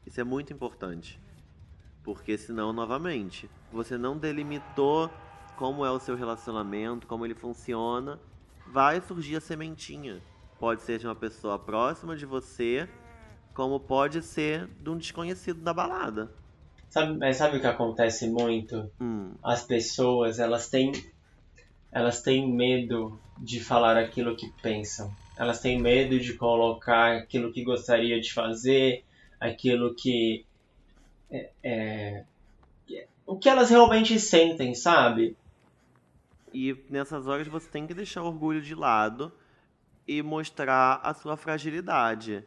[0.05, 1.19] Isso é muito importante.
[2.03, 5.09] Porque senão, novamente, você não delimitou
[5.55, 8.19] como é o seu relacionamento, como ele funciona,
[8.67, 10.21] vai surgir a sementinha.
[10.59, 12.89] Pode ser de uma pessoa próxima de você,
[13.53, 16.31] como pode ser de um desconhecido da balada.
[16.89, 18.91] Sabe, mas sabe o que acontece muito?
[18.99, 19.33] Hum.
[19.41, 20.91] As pessoas, elas têm
[21.91, 25.13] elas têm medo de falar aquilo que pensam.
[25.41, 29.03] Elas têm medo de colocar aquilo que gostaria de fazer,
[29.39, 30.45] aquilo que
[31.31, 32.23] é, é,
[33.25, 35.35] o que elas realmente sentem, sabe?
[36.53, 39.31] E nessas horas você tem que deixar o orgulho de lado
[40.07, 42.43] e mostrar a sua fragilidade.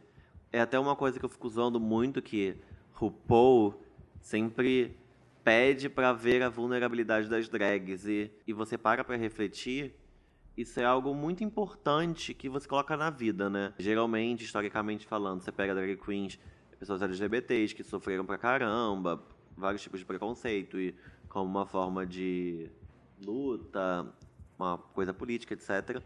[0.49, 2.55] É até uma coisa que eu fico usando muito que
[2.93, 3.73] RuPaul
[4.21, 4.95] sempre
[5.43, 9.93] pede para ver a vulnerabilidade das drags e, e você para para refletir,
[10.57, 13.73] isso é algo muito importante que você coloca na vida, né?
[13.77, 16.39] Geralmente, historicamente falando, você pega drag queens,
[16.79, 19.21] pessoas LGBTs que sofreram pra caramba,
[19.55, 20.95] vários tipos de preconceito e
[21.27, 22.69] como uma forma de
[23.25, 24.13] luta,
[24.57, 26.01] uma coisa política, etc.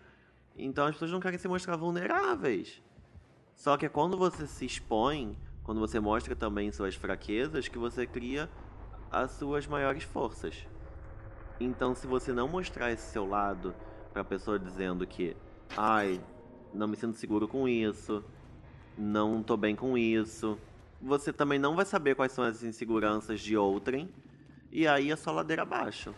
[0.58, 2.82] Então as pessoas não querem se mostrar vulneráveis.
[3.56, 5.38] Só que é quando você se expõe
[5.70, 8.50] quando você mostra também suas fraquezas, que você cria
[9.12, 10.66] as suas maiores forças.
[11.60, 13.76] Então, se você não mostrar esse seu lado
[14.12, 15.36] para a pessoa dizendo que,
[15.78, 16.20] ai,
[16.74, 18.24] não me sinto seguro com isso,
[18.98, 20.58] não tô bem com isso.
[21.02, 24.10] Você também não vai saber quais são as inseguranças de outrem,
[24.72, 26.14] e aí é só ladeira abaixo.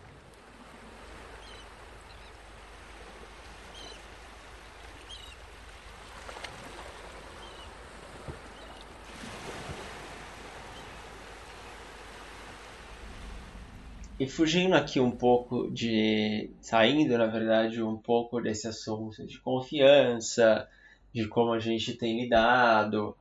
[14.21, 16.51] E fugindo aqui um pouco de.
[16.61, 20.69] saindo, na verdade, um pouco desse assunto de confiança,
[21.11, 23.17] de como a gente tem lidado,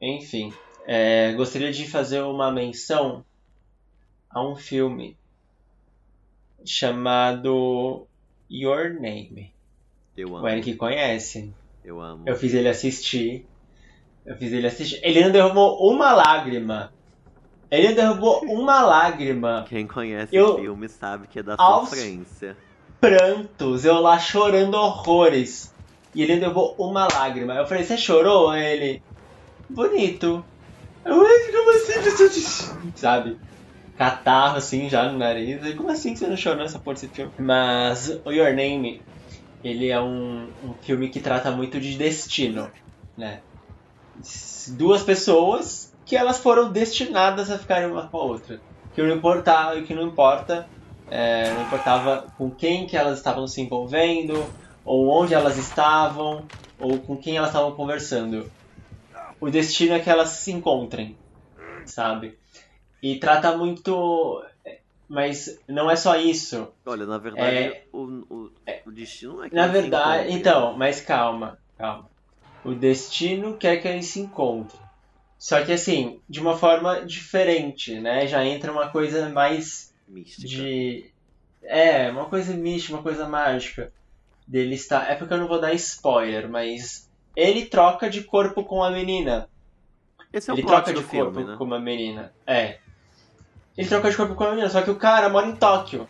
[0.00, 0.52] enfim,
[0.86, 3.24] é, gostaria de fazer uma menção
[4.30, 5.16] a um filme
[6.64, 8.06] chamado
[8.48, 9.52] Your Name.
[10.16, 10.46] Eu amo.
[10.46, 11.52] O Eric conhece.
[11.84, 12.28] Eu amo.
[12.28, 13.44] Eu fiz ele assistir.
[14.24, 15.00] Eu fiz ele assistir.
[15.02, 16.93] Ele não derrubou uma lágrima.
[17.78, 19.64] Ele derrubou uma lágrima.
[19.68, 22.56] Quem conhece Eu- o filme sabe que é da sofrência.
[23.00, 25.72] Prantos, eu lá chorando horrores.
[26.14, 27.54] E ele derrubou uma lágrima.
[27.54, 28.54] Eu falei, você chorou?
[28.54, 29.02] Ele.
[29.68, 30.44] Bonito.
[31.04, 32.92] Eu falei, como assim?
[32.94, 33.36] Sabe?
[33.96, 35.64] Catarro assim já no nariz.
[35.64, 37.32] Eu, Como assim que você não chorou nessa porra desse filme?
[37.38, 39.02] Mas o Your Name,
[39.62, 42.70] ele é um, um filme que trata muito de destino,
[43.16, 43.42] né?
[44.76, 48.60] Duas pessoas que elas foram destinadas a ficarem uma com a outra.
[48.94, 50.68] Que não importa, que não importa,
[51.10, 54.44] é, não importava com quem que elas estavam se envolvendo,
[54.84, 58.50] ou onde elas estavam, ou com quem elas estavam conversando.
[59.40, 61.16] O destino é que elas se encontrem,
[61.84, 62.38] sabe?
[63.02, 64.42] E trata muito.
[65.08, 66.68] Mas não é só isso.
[66.86, 68.50] Olha, na verdade, É- o, o,
[68.86, 72.08] o destino é que Na verdade, então, mas calma, calma.
[72.64, 74.80] O destino quer que eles se encontrem.
[75.38, 78.26] Só que assim, de uma forma diferente, né?
[78.26, 80.46] Já entra uma coisa mais Mística.
[80.46, 81.10] de.
[81.62, 83.92] É, uma coisa mística, uma coisa mágica.
[84.46, 85.10] Dele estar.
[85.10, 89.48] É porque eu não vou dar spoiler, mas ele troca de corpo com a menina.
[90.32, 91.56] Esse é o ele troca de filme, corpo né?
[91.56, 92.32] com uma menina.
[92.46, 92.78] É.
[93.76, 96.08] Ele troca de corpo com a menina, só que o cara mora em Tóquio.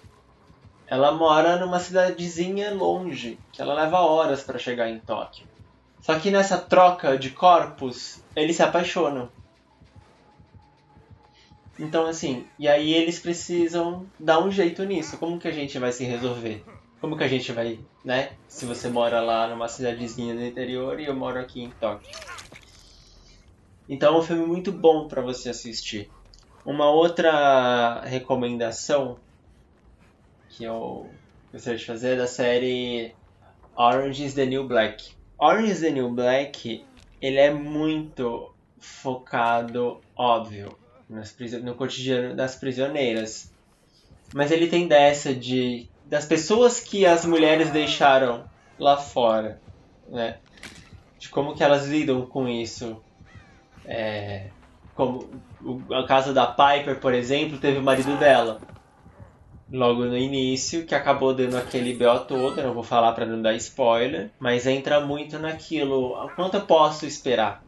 [0.86, 5.46] Ela mora numa cidadezinha longe, que ela leva horas pra chegar em Tóquio.
[6.00, 9.28] Só que nessa troca de corpos, eles se apaixonam.
[11.78, 15.18] Então assim, e aí eles precisam dar um jeito nisso.
[15.18, 16.64] Como que a gente vai se resolver?
[17.00, 18.32] Como que a gente vai, né?
[18.48, 22.10] Se você mora lá numa cidadezinha no interior e eu moro aqui em Tóquio.
[23.88, 26.10] Então é um filme muito bom para você assistir.
[26.64, 29.18] Uma outra recomendação
[30.48, 31.10] que eu
[31.52, 33.14] gostaria de fazer é da série
[33.76, 35.12] Orange is the New Black.
[35.38, 36.84] Orange is the New Black,
[37.24, 40.76] ele é muito focado, óbvio,
[41.08, 43.50] nas no cotidiano das prisioneiras.
[44.34, 48.44] Mas ele tem dessa de das pessoas que as mulheres deixaram
[48.78, 49.58] lá fora,
[50.06, 50.36] né?
[51.18, 53.02] De como que elas lidam com isso.
[53.86, 54.48] É,
[54.94, 55.26] como
[55.62, 58.60] o, o caso da Piper, por exemplo, teve o marido dela.
[59.74, 63.54] Logo no início, que acabou dando aquele BO todo, não vou falar pra não dar
[63.54, 67.60] spoiler, mas entra muito naquilo, o quanto eu posso esperar,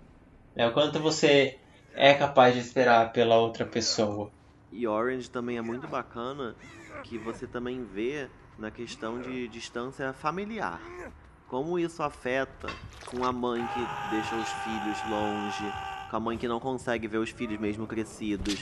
[0.55, 0.69] né?
[0.69, 1.59] o quanto você
[1.97, 4.31] é capaz de esperar pela outra pessoa.
[4.71, 6.55] E Orange também é muito bacana
[7.03, 10.81] que você também vê na questão de distância familiar.
[11.49, 12.69] Como isso afeta
[13.07, 15.73] com a mãe que deixa os filhos longe,
[16.09, 18.61] com a mãe que não consegue ver os filhos mesmo crescidos,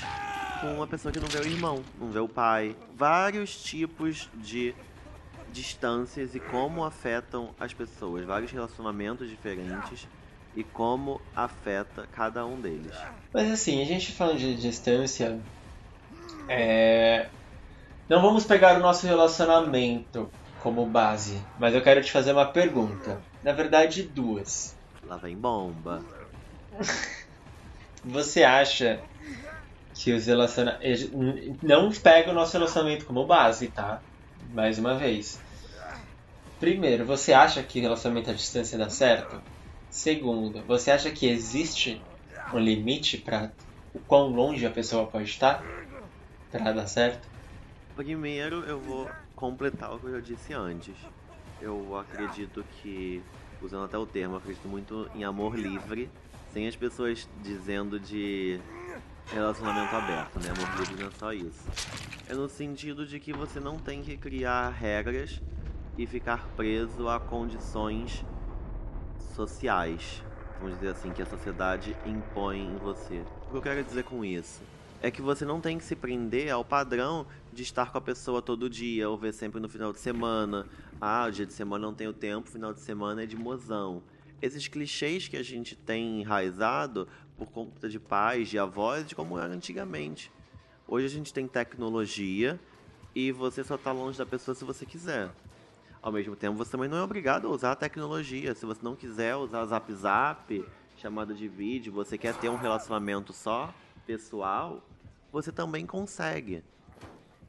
[0.64, 2.74] com uma pessoa que não vê o irmão, não vê o pai.
[2.96, 4.74] Vários tipos de
[5.53, 10.09] distâncias e como afetam as pessoas, vários relacionamentos diferentes
[10.57, 12.96] e como afeta cada um deles.
[13.31, 15.38] Mas assim, a gente falando de distância,
[16.48, 17.29] é...
[18.09, 20.31] não vamos pegar o nosso relacionamento
[20.62, 23.20] como base, mas eu quero te fazer uma pergunta.
[23.42, 24.74] Na verdade, duas.
[25.05, 26.03] Lá vem bomba.
[28.03, 29.03] Você acha
[29.94, 31.11] que os relacionamentos.
[31.62, 34.02] Não pega o nosso relacionamento como base, tá?
[34.52, 35.40] Mais uma vez.
[36.59, 39.40] Primeiro, você acha que relacionamento à distância dá certo?
[39.88, 42.02] Segundo, você acha que existe
[42.52, 43.52] um limite para
[43.94, 45.64] o quão longe a pessoa pode estar
[46.50, 47.28] para dar certo?
[47.94, 50.94] Primeiro eu vou completar o que eu disse antes.
[51.61, 53.22] Eu acredito que,
[53.62, 56.11] usando até o termo, acredito muito em amor livre,
[56.52, 58.59] sem as pessoas dizendo de
[59.32, 60.50] relacionamento aberto, né?
[60.50, 61.64] Amor não é só isso.
[62.28, 65.40] É no sentido de que você não tem que criar regras
[65.96, 68.24] e ficar preso a condições
[69.34, 70.22] sociais,
[70.60, 73.22] vamos dizer assim, que a sociedade impõe em você.
[73.48, 74.62] O que eu quero dizer com isso?
[75.02, 78.40] É que você não tem que se prender ao padrão de estar com a pessoa
[78.40, 80.66] todo dia, ou ver sempre no final de semana.
[81.00, 84.02] Ah, dia de semana não tenho tempo, final de semana é de mozão.
[84.40, 89.38] esses clichês que a gente tem enraizado por conta de pais, de avós, de como
[89.38, 90.31] era antigamente.
[90.87, 92.59] Hoje a gente tem tecnologia
[93.14, 95.31] e você só está longe da pessoa se você quiser.
[96.03, 98.55] Ao mesmo tempo, você também não é obrigado a usar a tecnologia.
[98.55, 100.64] Se você não quiser usar Zap Zap,
[100.99, 103.73] chamada de vídeo, você quer ter um relacionamento só
[104.07, 104.83] pessoal,
[105.33, 106.62] você também consegue.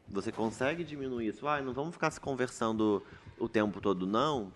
[0.08, 1.48] Você consegue diminuir isso.
[1.48, 3.04] Ah, não vamos ficar se conversando
[3.38, 4.52] o tempo todo, não,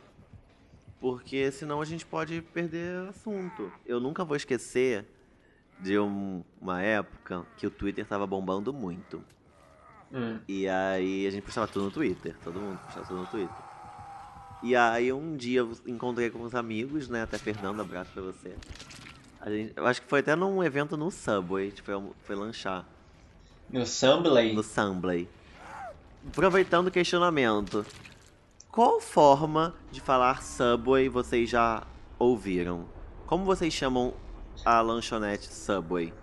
[0.99, 3.71] porque senão a gente pode perder assunto.
[3.85, 5.05] Eu nunca vou esquecer
[5.79, 9.23] de um, uma época que o Twitter estava bombando muito.
[10.11, 10.39] Hum.
[10.47, 13.55] E aí a gente postava tudo no Twitter, todo mundo postava tudo no Twitter.
[14.61, 17.23] E aí um dia eu encontrei com uns amigos, né?
[17.23, 18.53] Até Fernando, abraço pra você.
[19.39, 22.35] A gente, eu acho que foi até num evento no Subway, a gente foi, foi
[22.35, 22.85] lanchar.
[23.69, 24.53] No Subway?
[24.53, 25.29] No Subway.
[26.27, 27.85] Aproveitando o questionamento.
[28.69, 31.83] Qual forma de falar Subway vocês já
[32.17, 32.85] ouviram?
[33.25, 34.13] Como vocês chamam
[34.65, 36.13] a lanchonete Subway?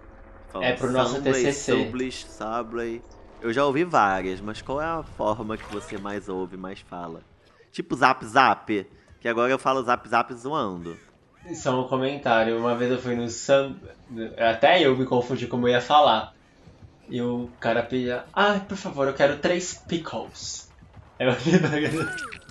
[0.60, 1.72] é pro nosso Subway, TCC.
[1.72, 3.02] Subway, Subway.
[3.40, 7.20] Eu já ouvi várias, mas qual é a forma que você mais ouve, mais fala?
[7.70, 8.86] Tipo Zap Zap,
[9.20, 10.96] que agora eu falo Zap Zap zoando.
[11.54, 12.58] Só um comentário.
[12.58, 13.76] Uma vez eu fui no Sub.
[14.36, 16.34] Até eu me confundi como eu ia falar.
[17.08, 18.24] E o cara pedia.
[18.32, 20.66] Ah, por favor, eu quero três pickles.
[21.18, 21.30] Eu...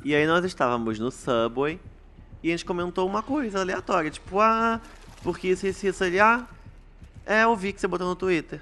[0.03, 1.79] E aí nós estávamos no Subway
[2.41, 4.81] e a gente comentou uma coisa aleatória, tipo, ah,
[5.25, 6.47] porque isso, ali, ah,
[7.25, 8.61] é, eu vi que você botou no Twitter.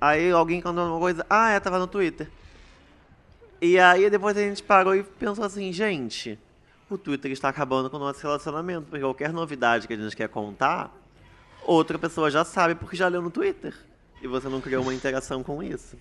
[0.00, 2.30] Aí alguém contou uma coisa, ah, é, tava no Twitter.
[3.60, 6.38] E aí depois a gente parou e pensou assim, gente,
[6.88, 10.28] o Twitter está acabando com o nosso relacionamento, porque qualquer novidade que a gente quer
[10.28, 10.96] contar,
[11.64, 13.74] outra pessoa já sabe porque já leu no Twitter.
[14.22, 15.96] E você não criou uma interação com isso.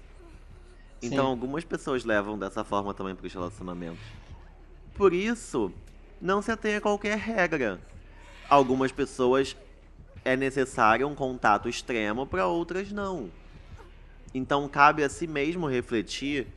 [1.01, 1.31] Então Sim.
[1.31, 4.05] algumas pessoas levam dessa forma também para os relacionamentos.
[4.93, 5.71] Por isso,
[6.21, 7.79] não se atenha a qualquer regra.
[8.47, 9.55] Algumas pessoas
[10.23, 13.29] é necessário um contato extremo, para outras não.
[14.33, 16.47] Então cabe a si mesmo refletir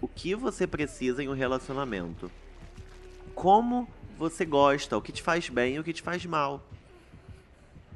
[0.00, 2.30] o que você precisa em um relacionamento.
[3.34, 6.62] Como você gosta, o que te faz bem e o que te faz mal.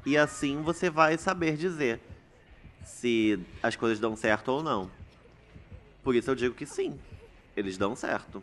[0.05, 1.99] E assim você vai saber dizer
[2.83, 4.89] se as coisas dão certo ou não.
[6.03, 6.97] Por isso eu digo que sim,
[7.55, 8.41] eles dão certo.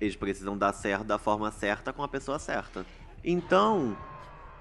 [0.00, 2.84] Eles precisam dar certo da forma certa com a pessoa certa.
[3.24, 3.96] Então,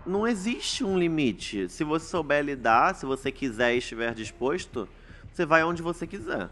[0.05, 1.67] não existe um limite.
[1.69, 4.87] Se você souber lidar, se você quiser e estiver disposto,
[5.31, 6.49] você vai onde você quiser.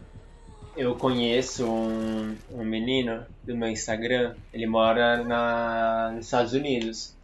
[0.76, 7.14] Eu conheço um, um menino do meu Instagram, ele mora na, nos Estados Unidos.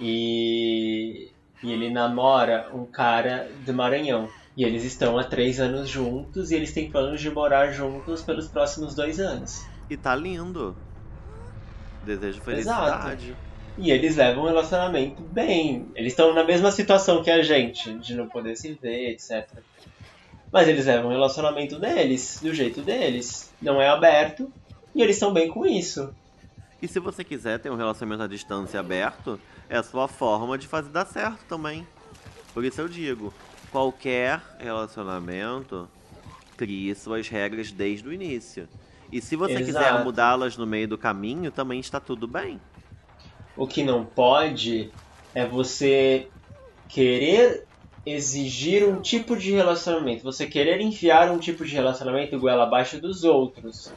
[0.00, 1.30] E,
[1.62, 4.28] e ele namora um cara do Maranhão.
[4.56, 8.48] E eles estão há três anos juntos e eles têm planos de morar juntos pelos
[8.48, 9.64] próximos dois anos.
[9.88, 10.76] E tá lindo.
[12.04, 13.36] Desejo felicidade.
[13.76, 15.88] E eles levam um relacionamento bem.
[15.94, 19.48] Eles estão na mesma situação que a gente, de não poder se ver, etc.
[20.52, 23.52] Mas eles levam o relacionamento deles, do jeito deles.
[23.60, 24.52] Não é aberto.
[24.94, 26.14] E eles estão bem com isso.
[26.80, 30.68] E se você quiser ter um relacionamento à distância aberto, é a sua forma de
[30.68, 31.84] fazer dar certo também.
[32.52, 33.34] Por isso eu digo,
[33.72, 35.88] qualquer relacionamento
[36.56, 38.68] crie suas regras desde o início.
[39.10, 40.04] E se você quiser Exato.
[40.04, 42.60] mudá-las no meio do caminho, também está tudo bem.
[43.56, 44.90] O que não pode
[45.34, 46.28] é você
[46.88, 47.64] querer
[48.06, 53.24] exigir um tipo de relacionamento, você querer enfiar um tipo de relacionamento goela abaixo dos
[53.24, 53.92] outros.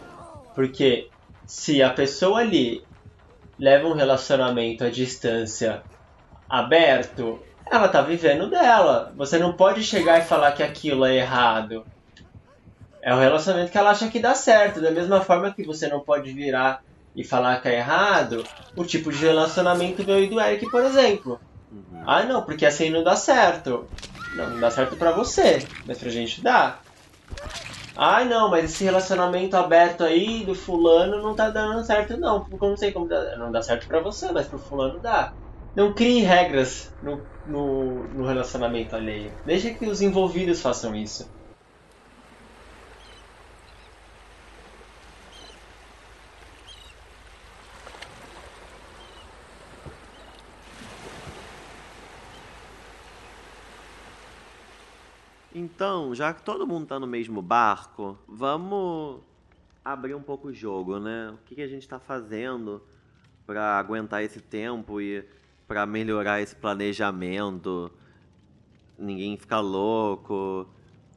[0.56, 1.10] Porque
[1.46, 2.84] se a pessoa ali
[3.60, 5.84] leva um relacionamento à distância
[6.50, 9.12] aberto, ela tá vivendo dela.
[9.16, 11.86] Você não pode chegar e falar que aquilo é errado.
[13.02, 14.82] É o relacionamento que ela acha que dá certo.
[14.82, 16.84] Da mesma forma que você não pode virar
[17.18, 18.44] e falar que é errado
[18.76, 21.40] o tipo de relacionamento meu e do Eric, por exemplo.
[21.72, 22.04] Uhum.
[22.06, 23.86] Ah, não, porque assim não dá certo.
[24.36, 26.78] Não, não dá certo pra você, mas pra gente dá.
[27.96, 32.46] Ah, não, mas esse relacionamento aberto aí do fulano não tá dando certo, não.
[32.46, 33.36] Porque eu não sei como dá.
[33.36, 35.34] Não dá certo pra você, mas pro fulano dá.
[35.76, 39.32] Não crie regras no, no, no relacionamento alheio.
[39.44, 41.28] Deixa que os envolvidos façam isso.
[55.78, 59.22] Então, já que todo mundo tá no mesmo barco, vamos
[59.86, 61.30] abrir um pouco o jogo, né?
[61.30, 62.82] O que, que a gente tá fazendo
[63.46, 65.24] pra aguentar esse tempo e
[65.68, 67.92] pra melhorar esse planejamento,
[68.98, 70.68] ninguém ficar louco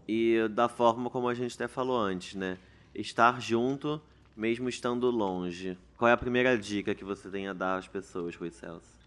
[0.06, 2.58] e da forma como a gente até falou antes, né?
[2.94, 3.98] Estar junto
[4.36, 5.78] mesmo estando longe.
[5.96, 9.00] Qual é a primeira dica que você tem a dar às pessoas, Rui Celso?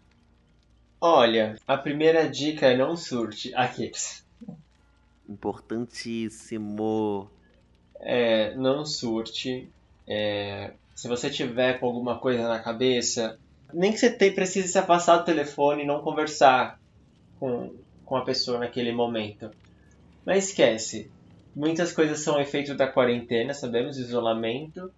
[1.00, 3.54] Olha, a primeira dica é não surte.
[3.54, 4.24] Aqueles.
[5.28, 7.30] Importantíssimo.
[8.00, 9.68] É, não surte.
[10.06, 13.38] É, se você tiver com alguma coisa na cabeça,
[13.72, 16.78] nem que você te, precise se afastar do telefone e não conversar
[17.40, 17.72] com,
[18.04, 19.50] com a pessoa naquele momento.
[20.24, 21.10] Mas esquece.
[21.54, 24.90] Muitas coisas são efeito da quarentena, sabemos, isolamento.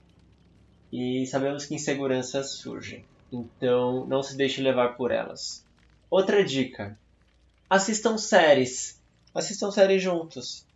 [0.93, 3.05] E sabemos que inseguranças surgem.
[3.33, 5.65] Então não se deixe levar por elas.
[6.11, 6.97] Outra dica:
[7.69, 8.96] assistam séries.
[9.37, 10.67] Assistam séries juntos.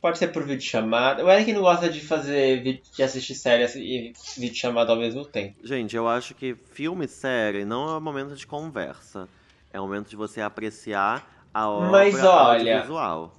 [0.00, 1.24] Pode ser por vídeo chamada.
[1.24, 5.56] O Eric não gosta de fazer de assistir série e vídeo chamada ao mesmo tempo.
[5.62, 9.28] Gente, eu acho que filme e série não é um momento de conversa.
[9.72, 13.32] É um momento de você apreciar a obra Mas olha, visual.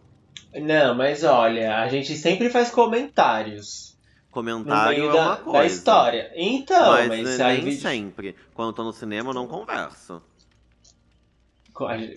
[0.53, 3.97] Não, mas olha, a gente sempre faz comentários.
[4.31, 5.59] Comentário é da, uma coisa.
[5.59, 6.31] Da história.
[6.33, 7.81] Então, mas, mas nem vídeo...
[7.81, 8.35] sempre.
[8.53, 10.21] Quando eu tô no cinema, eu não converso.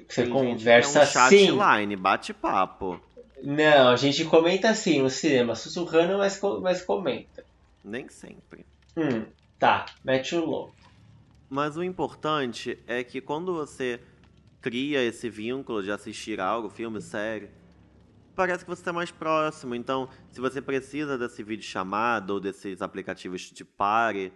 [0.08, 1.46] Você Tem conversa gente que é um assim.
[1.58, 3.00] chatline, bate-papo.
[3.42, 7.44] Não, a gente comenta assim no cinema, sussurrando, mas, mas comenta.
[7.84, 8.64] Nem sempre.
[8.96, 9.24] Hum,
[9.58, 10.74] tá, mete o louco.
[11.50, 14.00] Mas o importante é que quando você
[14.60, 17.48] cria esse vínculo de assistir algo, filme, série,
[18.34, 19.74] parece que você está mais próximo.
[19.74, 24.32] Então, se você precisa desse vídeo chamado ou desses aplicativos de pare,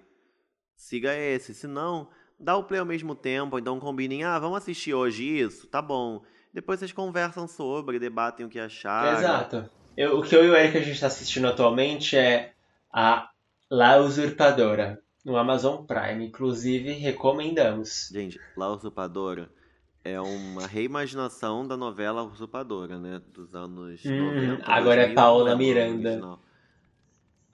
[0.76, 1.54] siga esse.
[1.54, 2.08] Se não,
[2.42, 3.58] dá o play ao mesmo tempo.
[3.58, 5.66] Então combinem, ah, vamos assistir hoje isso?
[5.68, 6.22] Tá bom.
[6.52, 9.18] Depois vocês conversam sobre, debatem o que acharam.
[9.18, 9.70] Exato.
[9.96, 12.52] Eu, o que eu e o Eric a gente está assistindo atualmente é
[12.92, 13.30] a
[13.70, 16.26] La Usurpadora, no Amazon Prime.
[16.26, 18.08] Inclusive, recomendamos.
[18.12, 19.50] Gente, La Usurpadora
[20.04, 23.20] é uma reimaginação da novela Usurpadora, né?
[23.32, 24.64] Dos anos Hum, 90.
[24.70, 26.08] agora é 2000, Paola não lembro o Miranda.
[26.10, 26.42] original.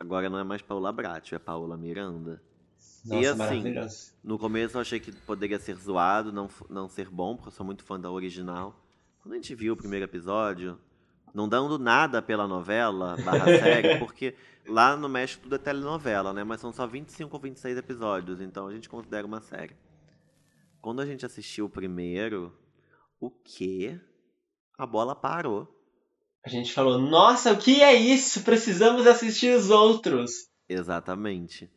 [0.00, 2.40] Agora não é mais Paola Bracho, é Paola Miranda.
[3.08, 3.64] Nossa, E assim.
[4.22, 7.64] No começo eu achei que poderia ser zoado, não, não ser bom, porque eu sou
[7.64, 8.74] muito fã da original.
[9.22, 10.78] Quando a gente viu o primeiro episódio,
[11.34, 14.34] não dando nada pela novela, barra série, porque
[14.66, 16.44] lá no México tudo é telenovela, né?
[16.44, 19.76] Mas são só 25 ou 26 episódios, então a gente considera uma série.
[20.80, 22.52] Quando a gente assistiu o primeiro,
[23.20, 23.98] o quê?
[24.76, 25.74] A bola parou.
[26.44, 28.42] A gente falou, nossa, o que é isso?
[28.42, 30.48] Precisamos assistir os outros.
[30.68, 31.70] Exatamente.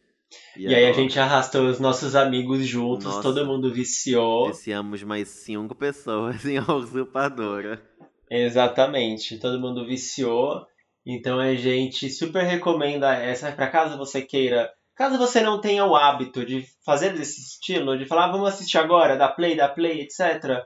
[0.55, 3.21] E, aí a gente arrastou os nossos amigos juntos, Nossa.
[3.21, 4.47] todo mundo viciou.
[4.47, 7.82] Viciamos mais cinco pessoas em A Usurpadora.
[8.29, 10.65] Exatamente, todo mundo viciou.
[11.05, 15.95] Então a gente super recomenda essa para caso você queira, caso você não tenha o
[15.95, 20.01] hábito de fazer desse estilo, de falar, "Ah, vamos assistir agora, dá play, dá play,
[20.01, 20.63] etc.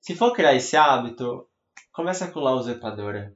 [0.00, 1.46] Se for criar esse hábito,
[1.92, 3.32] começa com La Usurpadora.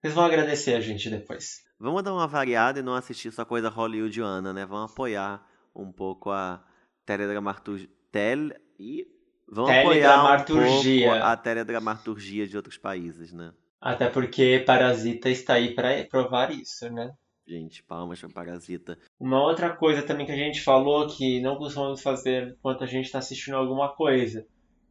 [0.00, 1.62] Vocês vão agradecer a gente depois.
[1.84, 4.64] Vamos dar uma variada e não assistir só coisa hollywoodiana, né?
[4.64, 6.64] Vamos apoiar um pouco a
[7.04, 7.90] teledramaturgia.
[8.10, 8.54] Tele...
[8.80, 9.06] E
[9.46, 11.24] vamos apoiar um pouco Teledramaturgia.
[11.24, 13.52] a teledramaturgia de outros países, né?
[13.78, 17.12] Até porque Parasita está aí para provar isso, né?
[17.46, 18.98] Gente, palmas pra Parasita.
[19.20, 23.04] Uma outra coisa também que a gente falou que não costumamos fazer enquanto a gente
[23.04, 24.46] está assistindo alguma coisa.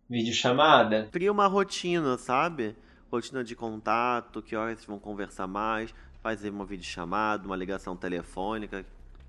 [0.07, 1.09] Videochamada.
[1.11, 2.75] Cria uma rotina, sabe?
[3.11, 5.91] Rotina de contato, que horas vocês vão conversar mais,
[6.23, 8.85] fazer uma videochamada, uma ligação telefônica.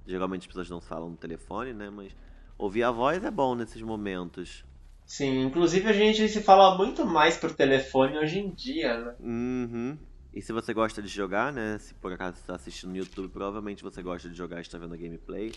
[0.06, 1.90] Geralmente as pessoas não falam no telefone, né?
[1.90, 2.16] Mas
[2.56, 4.64] ouvir a voz é bom nesses momentos.
[5.04, 9.14] Sim, inclusive a gente se fala muito mais por telefone hoje em dia, né?
[9.18, 9.98] Uhum.
[10.32, 11.78] E se você gosta de jogar, né?
[11.78, 14.96] Se por acaso está assistindo no YouTube, provavelmente você gosta de jogar e está vendo
[14.96, 15.52] gameplay.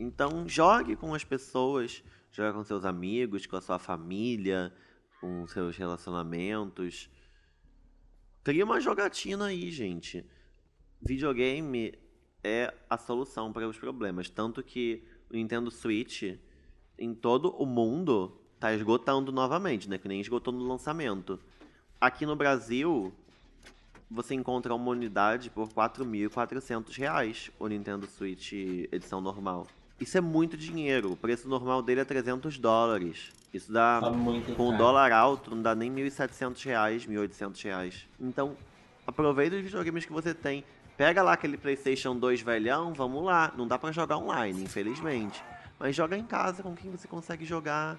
[0.00, 4.72] Então jogue com as pessoas, jogue com seus amigos, com a sua família,
[5.20, 7.08] com seus relacionamentos.
[8.42, 10.24] Cria uma jogatina aí, gente.
[11.02, 11.94] Videogame
[12.44, 14.28] é a solução para os problemas.
[14.28, 16.34] Tanto que o Nintendo Switch,
[16.98, 19.98] em todo o mundo, tá esgotando novamente, né?
[19.98, 21.38] Que nem esgotou no lançamento.
[22.00, 23.12] Aqui no Brasil,
[24.10, 29.66] você encontra uma unidade por 4.400 reais, o Nintendo Switch edição normal.
[29.98, 31.12] Isso é muito dinheiro.
[31.12, 33.32] O preço normal dele é 300 dólares.
[33.52, 34.78] Isso dá, Tá com o caro.
[34.78, 38.06] dólar alto, não dá nem 1.700 reais, 1.800 reais.
[38.18, 38.56] Então,
[39.06, 40.64] aproveita os videogames que você tem.
[41.00, 43.50] Pega lá aquele PlayStation 2 velhão, vamos lá.
[43.56, 45.42] Não dá pra jogar online, infelizmente.
[45.78, 47.96] Mas joga em casa com quem você consegue jogar.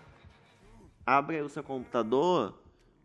[1.04, 2.54] Abre aí o seu computador.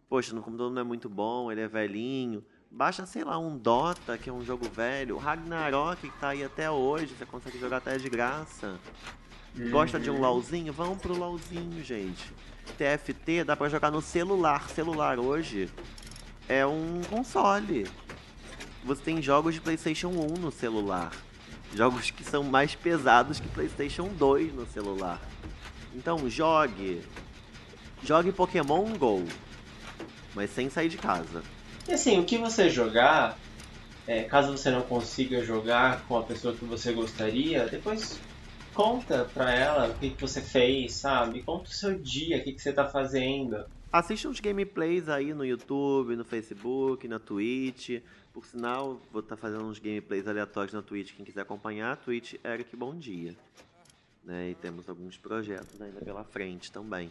[0.07, 2.45] Poxa, no computador não é muito bom, ele é velhinho.
[2.71, 5.17] Baixa, sei lá, um Dota, que é um jogo velho.
[5.17, 8.79] O Ragnarok, que tá aí até hoje, você consegue jogar até de graça.
[9.71, 10.75] Gosta de um LOLzinho?
[10.75, 12.35] Vamos pro LOLzinho, gente.
[12.77, 14.69] TFT dá pra jogar no celular.
[14.69, 15.71] Celular hoje
[16.47, 17.89] é um console.
[18.87, 21.11] Você tem jogos de PlayStation 1 no celular.
[21.75, 25.21] Jogos que são mais pesados que PlayStation 2 no celular.
[25.93, 27.03] Então jogue.
[28.05, 29.25] Jogue Pokémon Go.
[30.37, 31.43] Mas sem sair de casa.
[31.89, 33.37] E assim, o que você jogar,
[34.07, 38.21] é, caso você não consiga jogar com a pessoa que você gostaria, depois
[38.73, 41.43] conta pra ela o que, que você fez, sabe?
[41.43, 43.65] Conta o seu dia, o que, que você tá fazendo.
[43.93, 48.01] Assista uns gameplays aí no YouTube, no Facebook, na Twitch.
[48.37, 51.15] Por sinal, vou estar tá fazendo uns gameplays aleatórios na Twitch.
[51.15, 53.35] Quem quiser acompanhar, Twitch Eric Bom Dia.
[54.23, 54.51] Né?
[54.51, 57.11] E temos alguns projetos ainda pela frente também.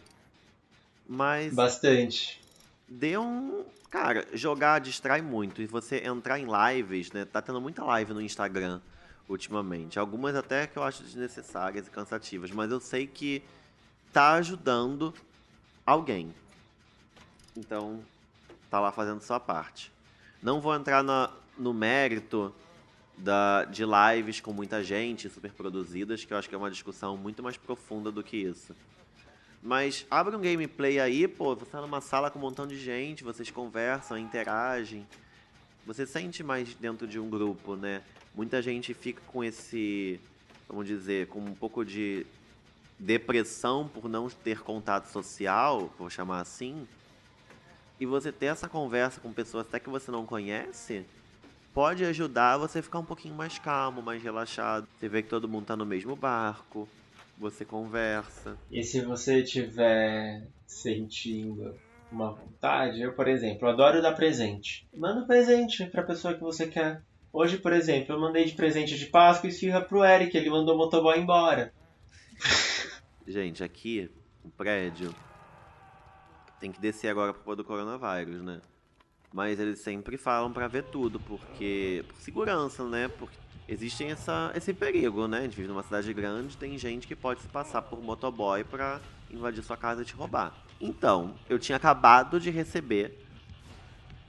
[1.08, 1.52] Mas.
[1.52, 2.40] Bastante.
[2.86, 3.64] Dê um.
[3.90, 5.60] Cara, jogar distrai muito.
[5.60, 7.24] E você entrar em lives, né?
[7.24, 8.80] Tá tendo muita live no Instagram
[9.28, 9.98] ultimamente.
[9.98, 13.42] Algumas até que eu acho desnecessárias e cansativas, mas eu sei que
[14.12, 15.12] tá ajudando
[15.84, 16.32] alguém.
[17.56, 18.00] Então,
[18.70, 19.95] tá lá fazendo sua parte.
[20.46, 21.28] Não vou entrar na,
[21.58, 22.54] no mérito
[23.18, 27.16] da, de lives com muita gente, super produzidas, que eu acho que é uma discussão
[27.16, 28.72] muito mais profunda do que isso.
[29.60, 33.24] Mas abre um gameplay aí, pô, você tá numa sala com um montão de gente,
[33.24, 35.04] vocês conversam, interagem.
[35.84, 38.00] Você sente mais dentro de um grupo, né?
[38.32, 40.20] Muita gente fica com esse,
[40.68, 42.24] vamos dizer, com um pouco de
[43.00, 46.86] depressão por não ter contato social, vou chamar assim.
[47.98, 51.04] E você ter essa conversa com pessoas até que você não conhece,
[51.72, 54.86] pode ajudar você a ficar um pouquinho mais calmo, mais relaxado.
[54.98, 56.88] Você vê que todo mundo tá no mesmo barco,
[57.38, 58.56] você conversa.
[58.70, 61.74] E se você tiver sentindo
[62.10, 64.86] uma vontade, eu, por exemplo, adoro dar presente.
[64.94, 67.02] Manda um presente pra pessoa que você quer.
[67.32, 70.74] Hoje, por exemplo, eu mandei de presente de Páscoa e esfirra pro Eric, ele mandou
[70.74, 71.72] o motoboy embora.
[73.26, 74.10] Gente, aqui,
[74.44, 75.14] o prédio,
[76.66, 78.60] tem que descer agora por causa do coronavírus, né?
[79.32, 82.04] Mas eles sempre falam para ver tudo, porque.
[82.08, 83.08] Por segurança, né?
[83.08, 83.36] Porque
[83.68, 85.38] existe essa, esse perigo, né?
[85.38, 89.00] A gente vive numa cidade grande, tem gente que pode se passar por motoboy pra
[89.30, 90.54] invadir sua casa e te roubar.
[90.80, 93.24] Então, eu tinha acabado de receber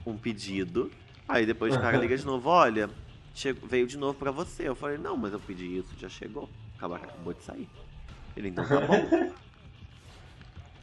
[0.06, 0.90] um pedido
[1.28, 2.88] Aí depois o cara liga de novo, olha,
[3.34, 4.66] chegou, veio de novo pra você.
[4.66, 6.48] Eu falei, não, mas eu pedi isso, já chegou.
[6.76, 7.68] Acabou de sair.
[8.34, 9.34] Ele, então tá bom.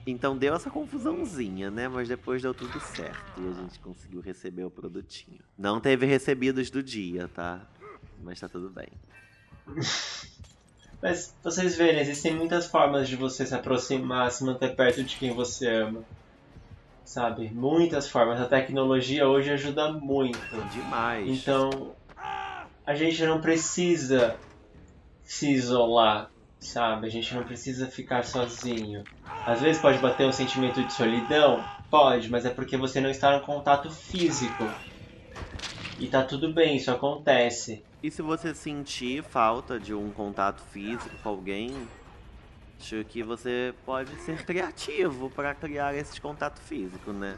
[0.07, 1.87] Então deu essa confusãozinha, né?
[1.87, 5.39] Mas depois deu tudo certo e a gente conseguiu receber o produtinho.
[5.57, 7.67] Não teve recebidos do dia, tá?
[8.23, 8.87] Mas tá tudo bem.
[11.01, 15.33] Mas vocês verem, existem muitas formas de você se aproximar, se manter perto de quem
[15.33, 16.03] você ama
[17.05, 17.49] sabe?
[17.53, 18.41] Muitas formas.
[18.41, 20.39] A tecnologia hoje ajuda muito.
[20.73, 21.29] Demais.
[21.29, 21.95] Então,
[22.85, 24.37] a gente não precisa
[25.23, 26.29] se isolar,
[26.65, 27.07] sabe?
[27.07, 29.03] A gente não precisa ficar sozinho.
[29.45, 33.37] Às vezes pode bater um sentimento de solidão, pode, mas é porque você não está
[33.37, 34.63] no contato físico.
[35.99, 37.83] E tá tudo bem, isso acontece.
[38.03, 41.73] E se você sentir falta de um contato físico com alguém,
[42.79, 47.35] Acho que você pode ser criativo para criar esse contato físico, né?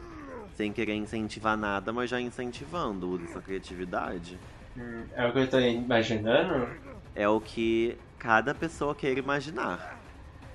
[0.56, 3.10] Sem querer incentivar nada, mas já incentivando.
[3.10, 4.38] Use sua criatividade.
[4.76, 6.68] Hum, é o que eu estou imaginando?
[7.16, 10.00] É o que cada pessoa quer imaginar.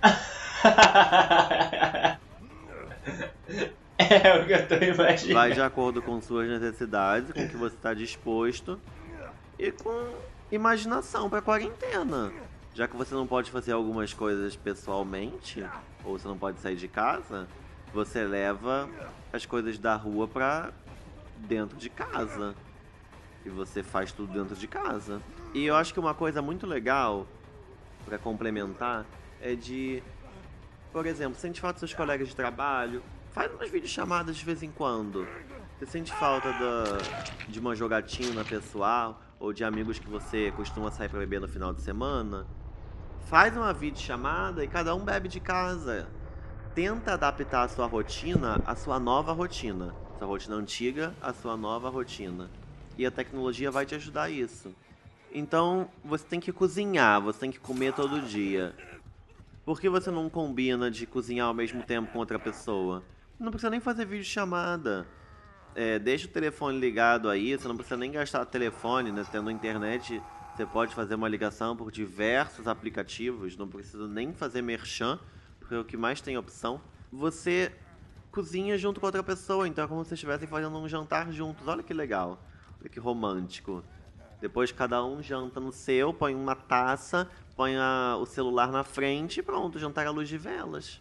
[3.99, 5.35] é o que eu estou imaginando.
[5.35, 8.81] Vai de acordo com suas necessidades, com o que você está disposto
[9.59, 10.13] e com
[10.51, 12.33] imaginação para quarentena
[12.75, 15.65] já que você não pode fazer algumas coisas pessoalmente,
[16.05, 17.47] ou você não pode sair de casa,
[17.93, 18.89] você leva
[19.33, 20.73] as coisas da rua pra
[21.37, 22.55] dentro de casa.
[23.45, 25.21] E você faz tudo dentro de casa.
[25.53, 27.27] E eu acho que uma coisa muito legal
[28.05, 29.07] para complementar
[29.41, 30.03] é de,
[30.93, 34.71] por exemplo, sente falta dos seus colegas de trabalho, faz umas videochamadas de vez em
[34.71, 35.27] quando.
[35.79, 41.09] Você sente falta da, de uma jogatina pessoal ou de amigos que você costuma sair
[41.09, 42.47] para beber no final de semana?
[43.27, 46.07] Faz uma videochamada e cada um bebe de casa.
[46.75, 49.95] Tenta adaptar a sua rotina à sua nova rotina.
[50.19, 52.49] Sua rotina antiga à sua nova rotina.
[52.97, 54.73] E a tecnologia vai te ajudar a isso.
[55.35, 58.75] Então, você tem que cozinhar, você tem que comer todo dia.
[59.65, 63.03] Por que você não combina de cozinhar ao mesmo tempo com outra pessoa?
[63.39, 65.07] Não precisa nem fazer videochamada.
[65.75, 69.25] É, deixa o telefone ligado aí, você não precisa nem gastar telefone, né?
[69.31, 70.23] Tendo internet
[70.55, 75.19] você pode fazer uma ligação por diversos aplicativos, não precisa nem fazer merchan,
[75.59, 76.79] porque é o que mais tem opção.
[77.11, 77.73] Você
[78.31, 81.67] cozinha junto com outra pessoa, então é como se estivessem fazendo um jantar juntos.
[81.67, 82.39] Olha que legal,
[82.79, 83.83] olha que romântico.
[84.43, 89.39] Depois cada um janta no seu, põe uma taça, põe a, o celular na frente
[89.39, 91.01] e pronto, jantar à luz de velas.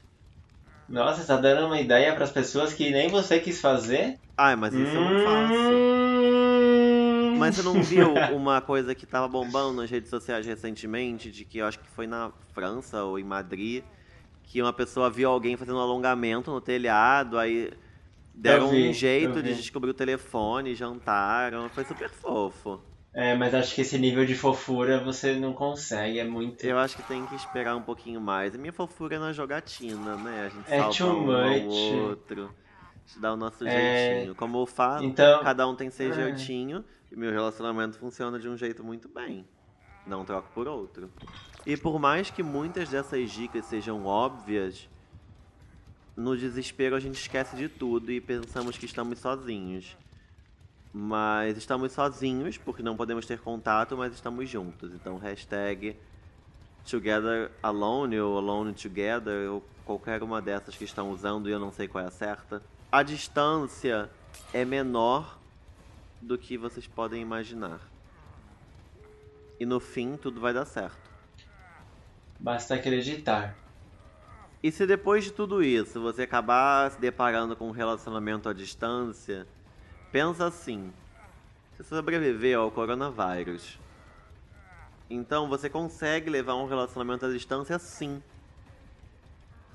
[0.87, 4.19] Nossa, você tá dando uma ideia para as pessoas que nem você quis fazer?
[4.37, 4.95] Ai, mas isso hum...
[4.95, 5.55] eu não faço.
[7.39, 11.57] Mas você não viu uma coisa que tava bombando nas redes sociais recentemente, de que
[11.57, 13.83] eu acho que foi na França ou em Madrid,
[14.43, 17.71] que uma pessoa viu alguém fazendo um alongamento no telhado, aí
[18.35, 22.79] deram vi, um jeito de descobrir o telefone, jantaram, foi super fofo.
[23.13, 26.63] É, mas acho que esse nível de fofura você não consegue, é muito.
[26.65, 28.55] Eu acho que tem que esperar um pouquinho mais.
[28.55, 30.45] A minha fofura é na jogatina, né?
[30.45, 31.93] A gente É salva too um ao much.
[32.09, 32.55] outro.
[32.95, 34.13] A gente dá o nosso É.
[34.13, 34.35] jeitinho.
[34.35, 36.13] Como eu falo, Então- cada um tem seu É.
[36.13, 39.45] jeitinho e meu relacionamento funciona de um jeito muito bem.
[40.07, 41.11] Não troco por outro.
[41.65, 44.87] E por mais que muitas dessas dicas sejam óbvias,
[46.15, 49.97] no desespero a gente esquece de tudo e pensamos que estamos sozinhos.
[50.93, 54.91] Mas estamos sozinhos porque não podemos ter contato, mas estamos juntos.
[54.93, 55.95] Então, hashtag
[56.89, 61.71] Together Alone ou Alone Together, ou qualquer uma dessas que estão usando e eu não
[61.71, 62.61] sei qual é a certa.
[62.91, 64.09] A distância
[64.53, 65.39] é menor
[66.21, 67.79] do que vocês podem imaginar.
[69.59, 71.09] E no fim, tudo vai dar certo.
[72.39, 73.55] Basta acreditar.
[74.63, 79.47] E se depois de tudo isso você acabar se deparando com um relacionamento à distância,
[80.11, 80.91] pensa assim:
[81.75, 83.79] você sobreviveu ao coronavírus.
[85.09, 88.21] Então você consegue levar um relacionamento à distância sim.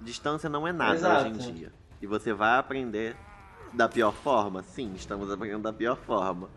[0.00, 1.30] Distância não é nada Exato.
[1.30, 1.72] hoje em dia.
[2.00, 3.16] E você vai aprender
[3.72, 4.62] da pior forma?
[4.62, 6.48] Sim, estamos aprendendo da pior forma.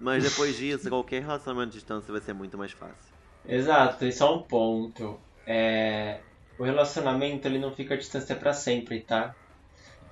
[0.00, 3.12] Mas depois disso, qualquer relacionamento à distância vai ser muito mais fácil.
[3.46, 5.18] Exato, e só um ponto.
[5.46, 6.20] É...
[6.58, 9.34] O relacionamento ele não fica à distância pra sempre, tá?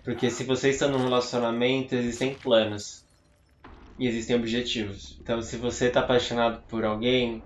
[0.02, 2.99] Porque se vocês estão num relacionamento, existem planos.
[4.00, 5.18] E existem objetivos.
[5.20, 7.44] Então se você tá apaixonado por alguém,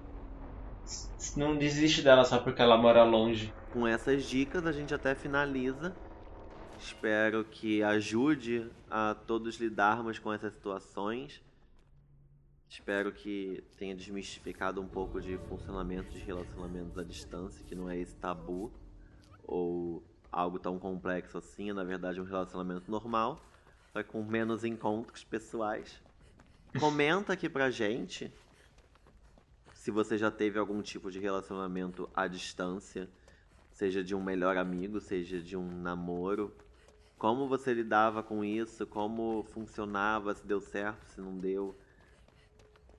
[1.36, 3.52] não desiste dela só porque ela mora longe.
[3.72, 5.96] Com essas dicas a gente até finaliza.
[6.78, 11.42] Espero que ajude a todos lidarmos com essas situações.
[12.68, 17.98] Espero que tenha desmistificado um pouco de funcionamento de relacionamentos à distância, que não é
[17.98, 18.72] esse tabu
[19.42, 23.40] ou algo tão complexo assim, é na verdade um relacionamento normal,
[23.92, 26.03] só com menos encontros pessoais.
[26.79, 28.33] Comenta aqui pra gente
[29.85, 33.09] se você já teve algum tipo de relacionamento à distância,
[33.70, 36.53] seja de um melhor amigo, seja de um namoro.
[37.18, 38.87] Como você lidava com isso?
[38.87, 40.35] Como funcionava?
[40.35, 41.05] Se deu certo?
[41.05, 41.79] Se não deu?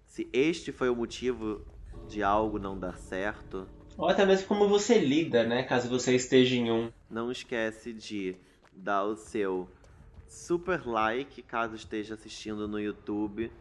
[0.06, 1.66] Se este foi o motivo
[2.08, 3.68] de algo não dar certo?
[3.98, 5.64] Ou até mesmo como você lida, né?
[5.64, 6.92] Caso você esteja em um.
[7.10, 8.38] Não esquece de
[8.72, 9.70] dar o seu
[10.28, 13.52] super like caso esteja assistindo no YouTube,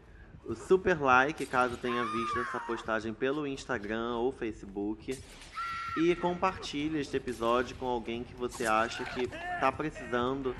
[0.47, 5.17] o super like caso tenha visto essa postagem pelo Instagram ou Facebook
[5.97, 10.55] e compartilhe este episódio com alguém que você acha que está precisando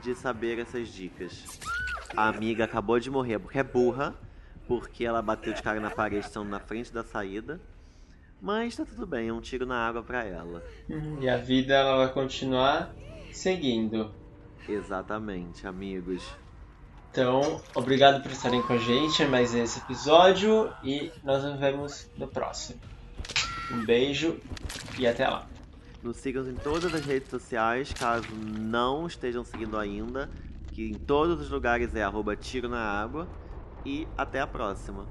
[0.00, 1.60] de saber essas dicas.
[2.16, 4.14] A amiga acabou de morrer porque é burra,
[4.68, 7.60] porque ela bateu de cara na parede estando na frente da saída.
[8.40, 10.62] Mas tá tudo bem, é um tiro na água pra ela.
[11.20, 12.94] E a vida ela vai continuar
[13.32, 14.12] seguindo.
[14.68, 16.24] Exatamente, amigos.
[17.14, 22.10] Então, obrigado por estarem com a gente em mais esse episódio e nós nos vemos
[22.18, 22.80] no próximo.
[23.70, 24.40] Um beijo
[24.98, 25.46] e até lá.
[26.02, 30.28] Nos sigam em todas as redes sociais, caso não estejam seguindo ainda,
[30.72, 33.28] que em todos os lugares é arroba tiro na água.
[33.86, 35.06] E até a próxima.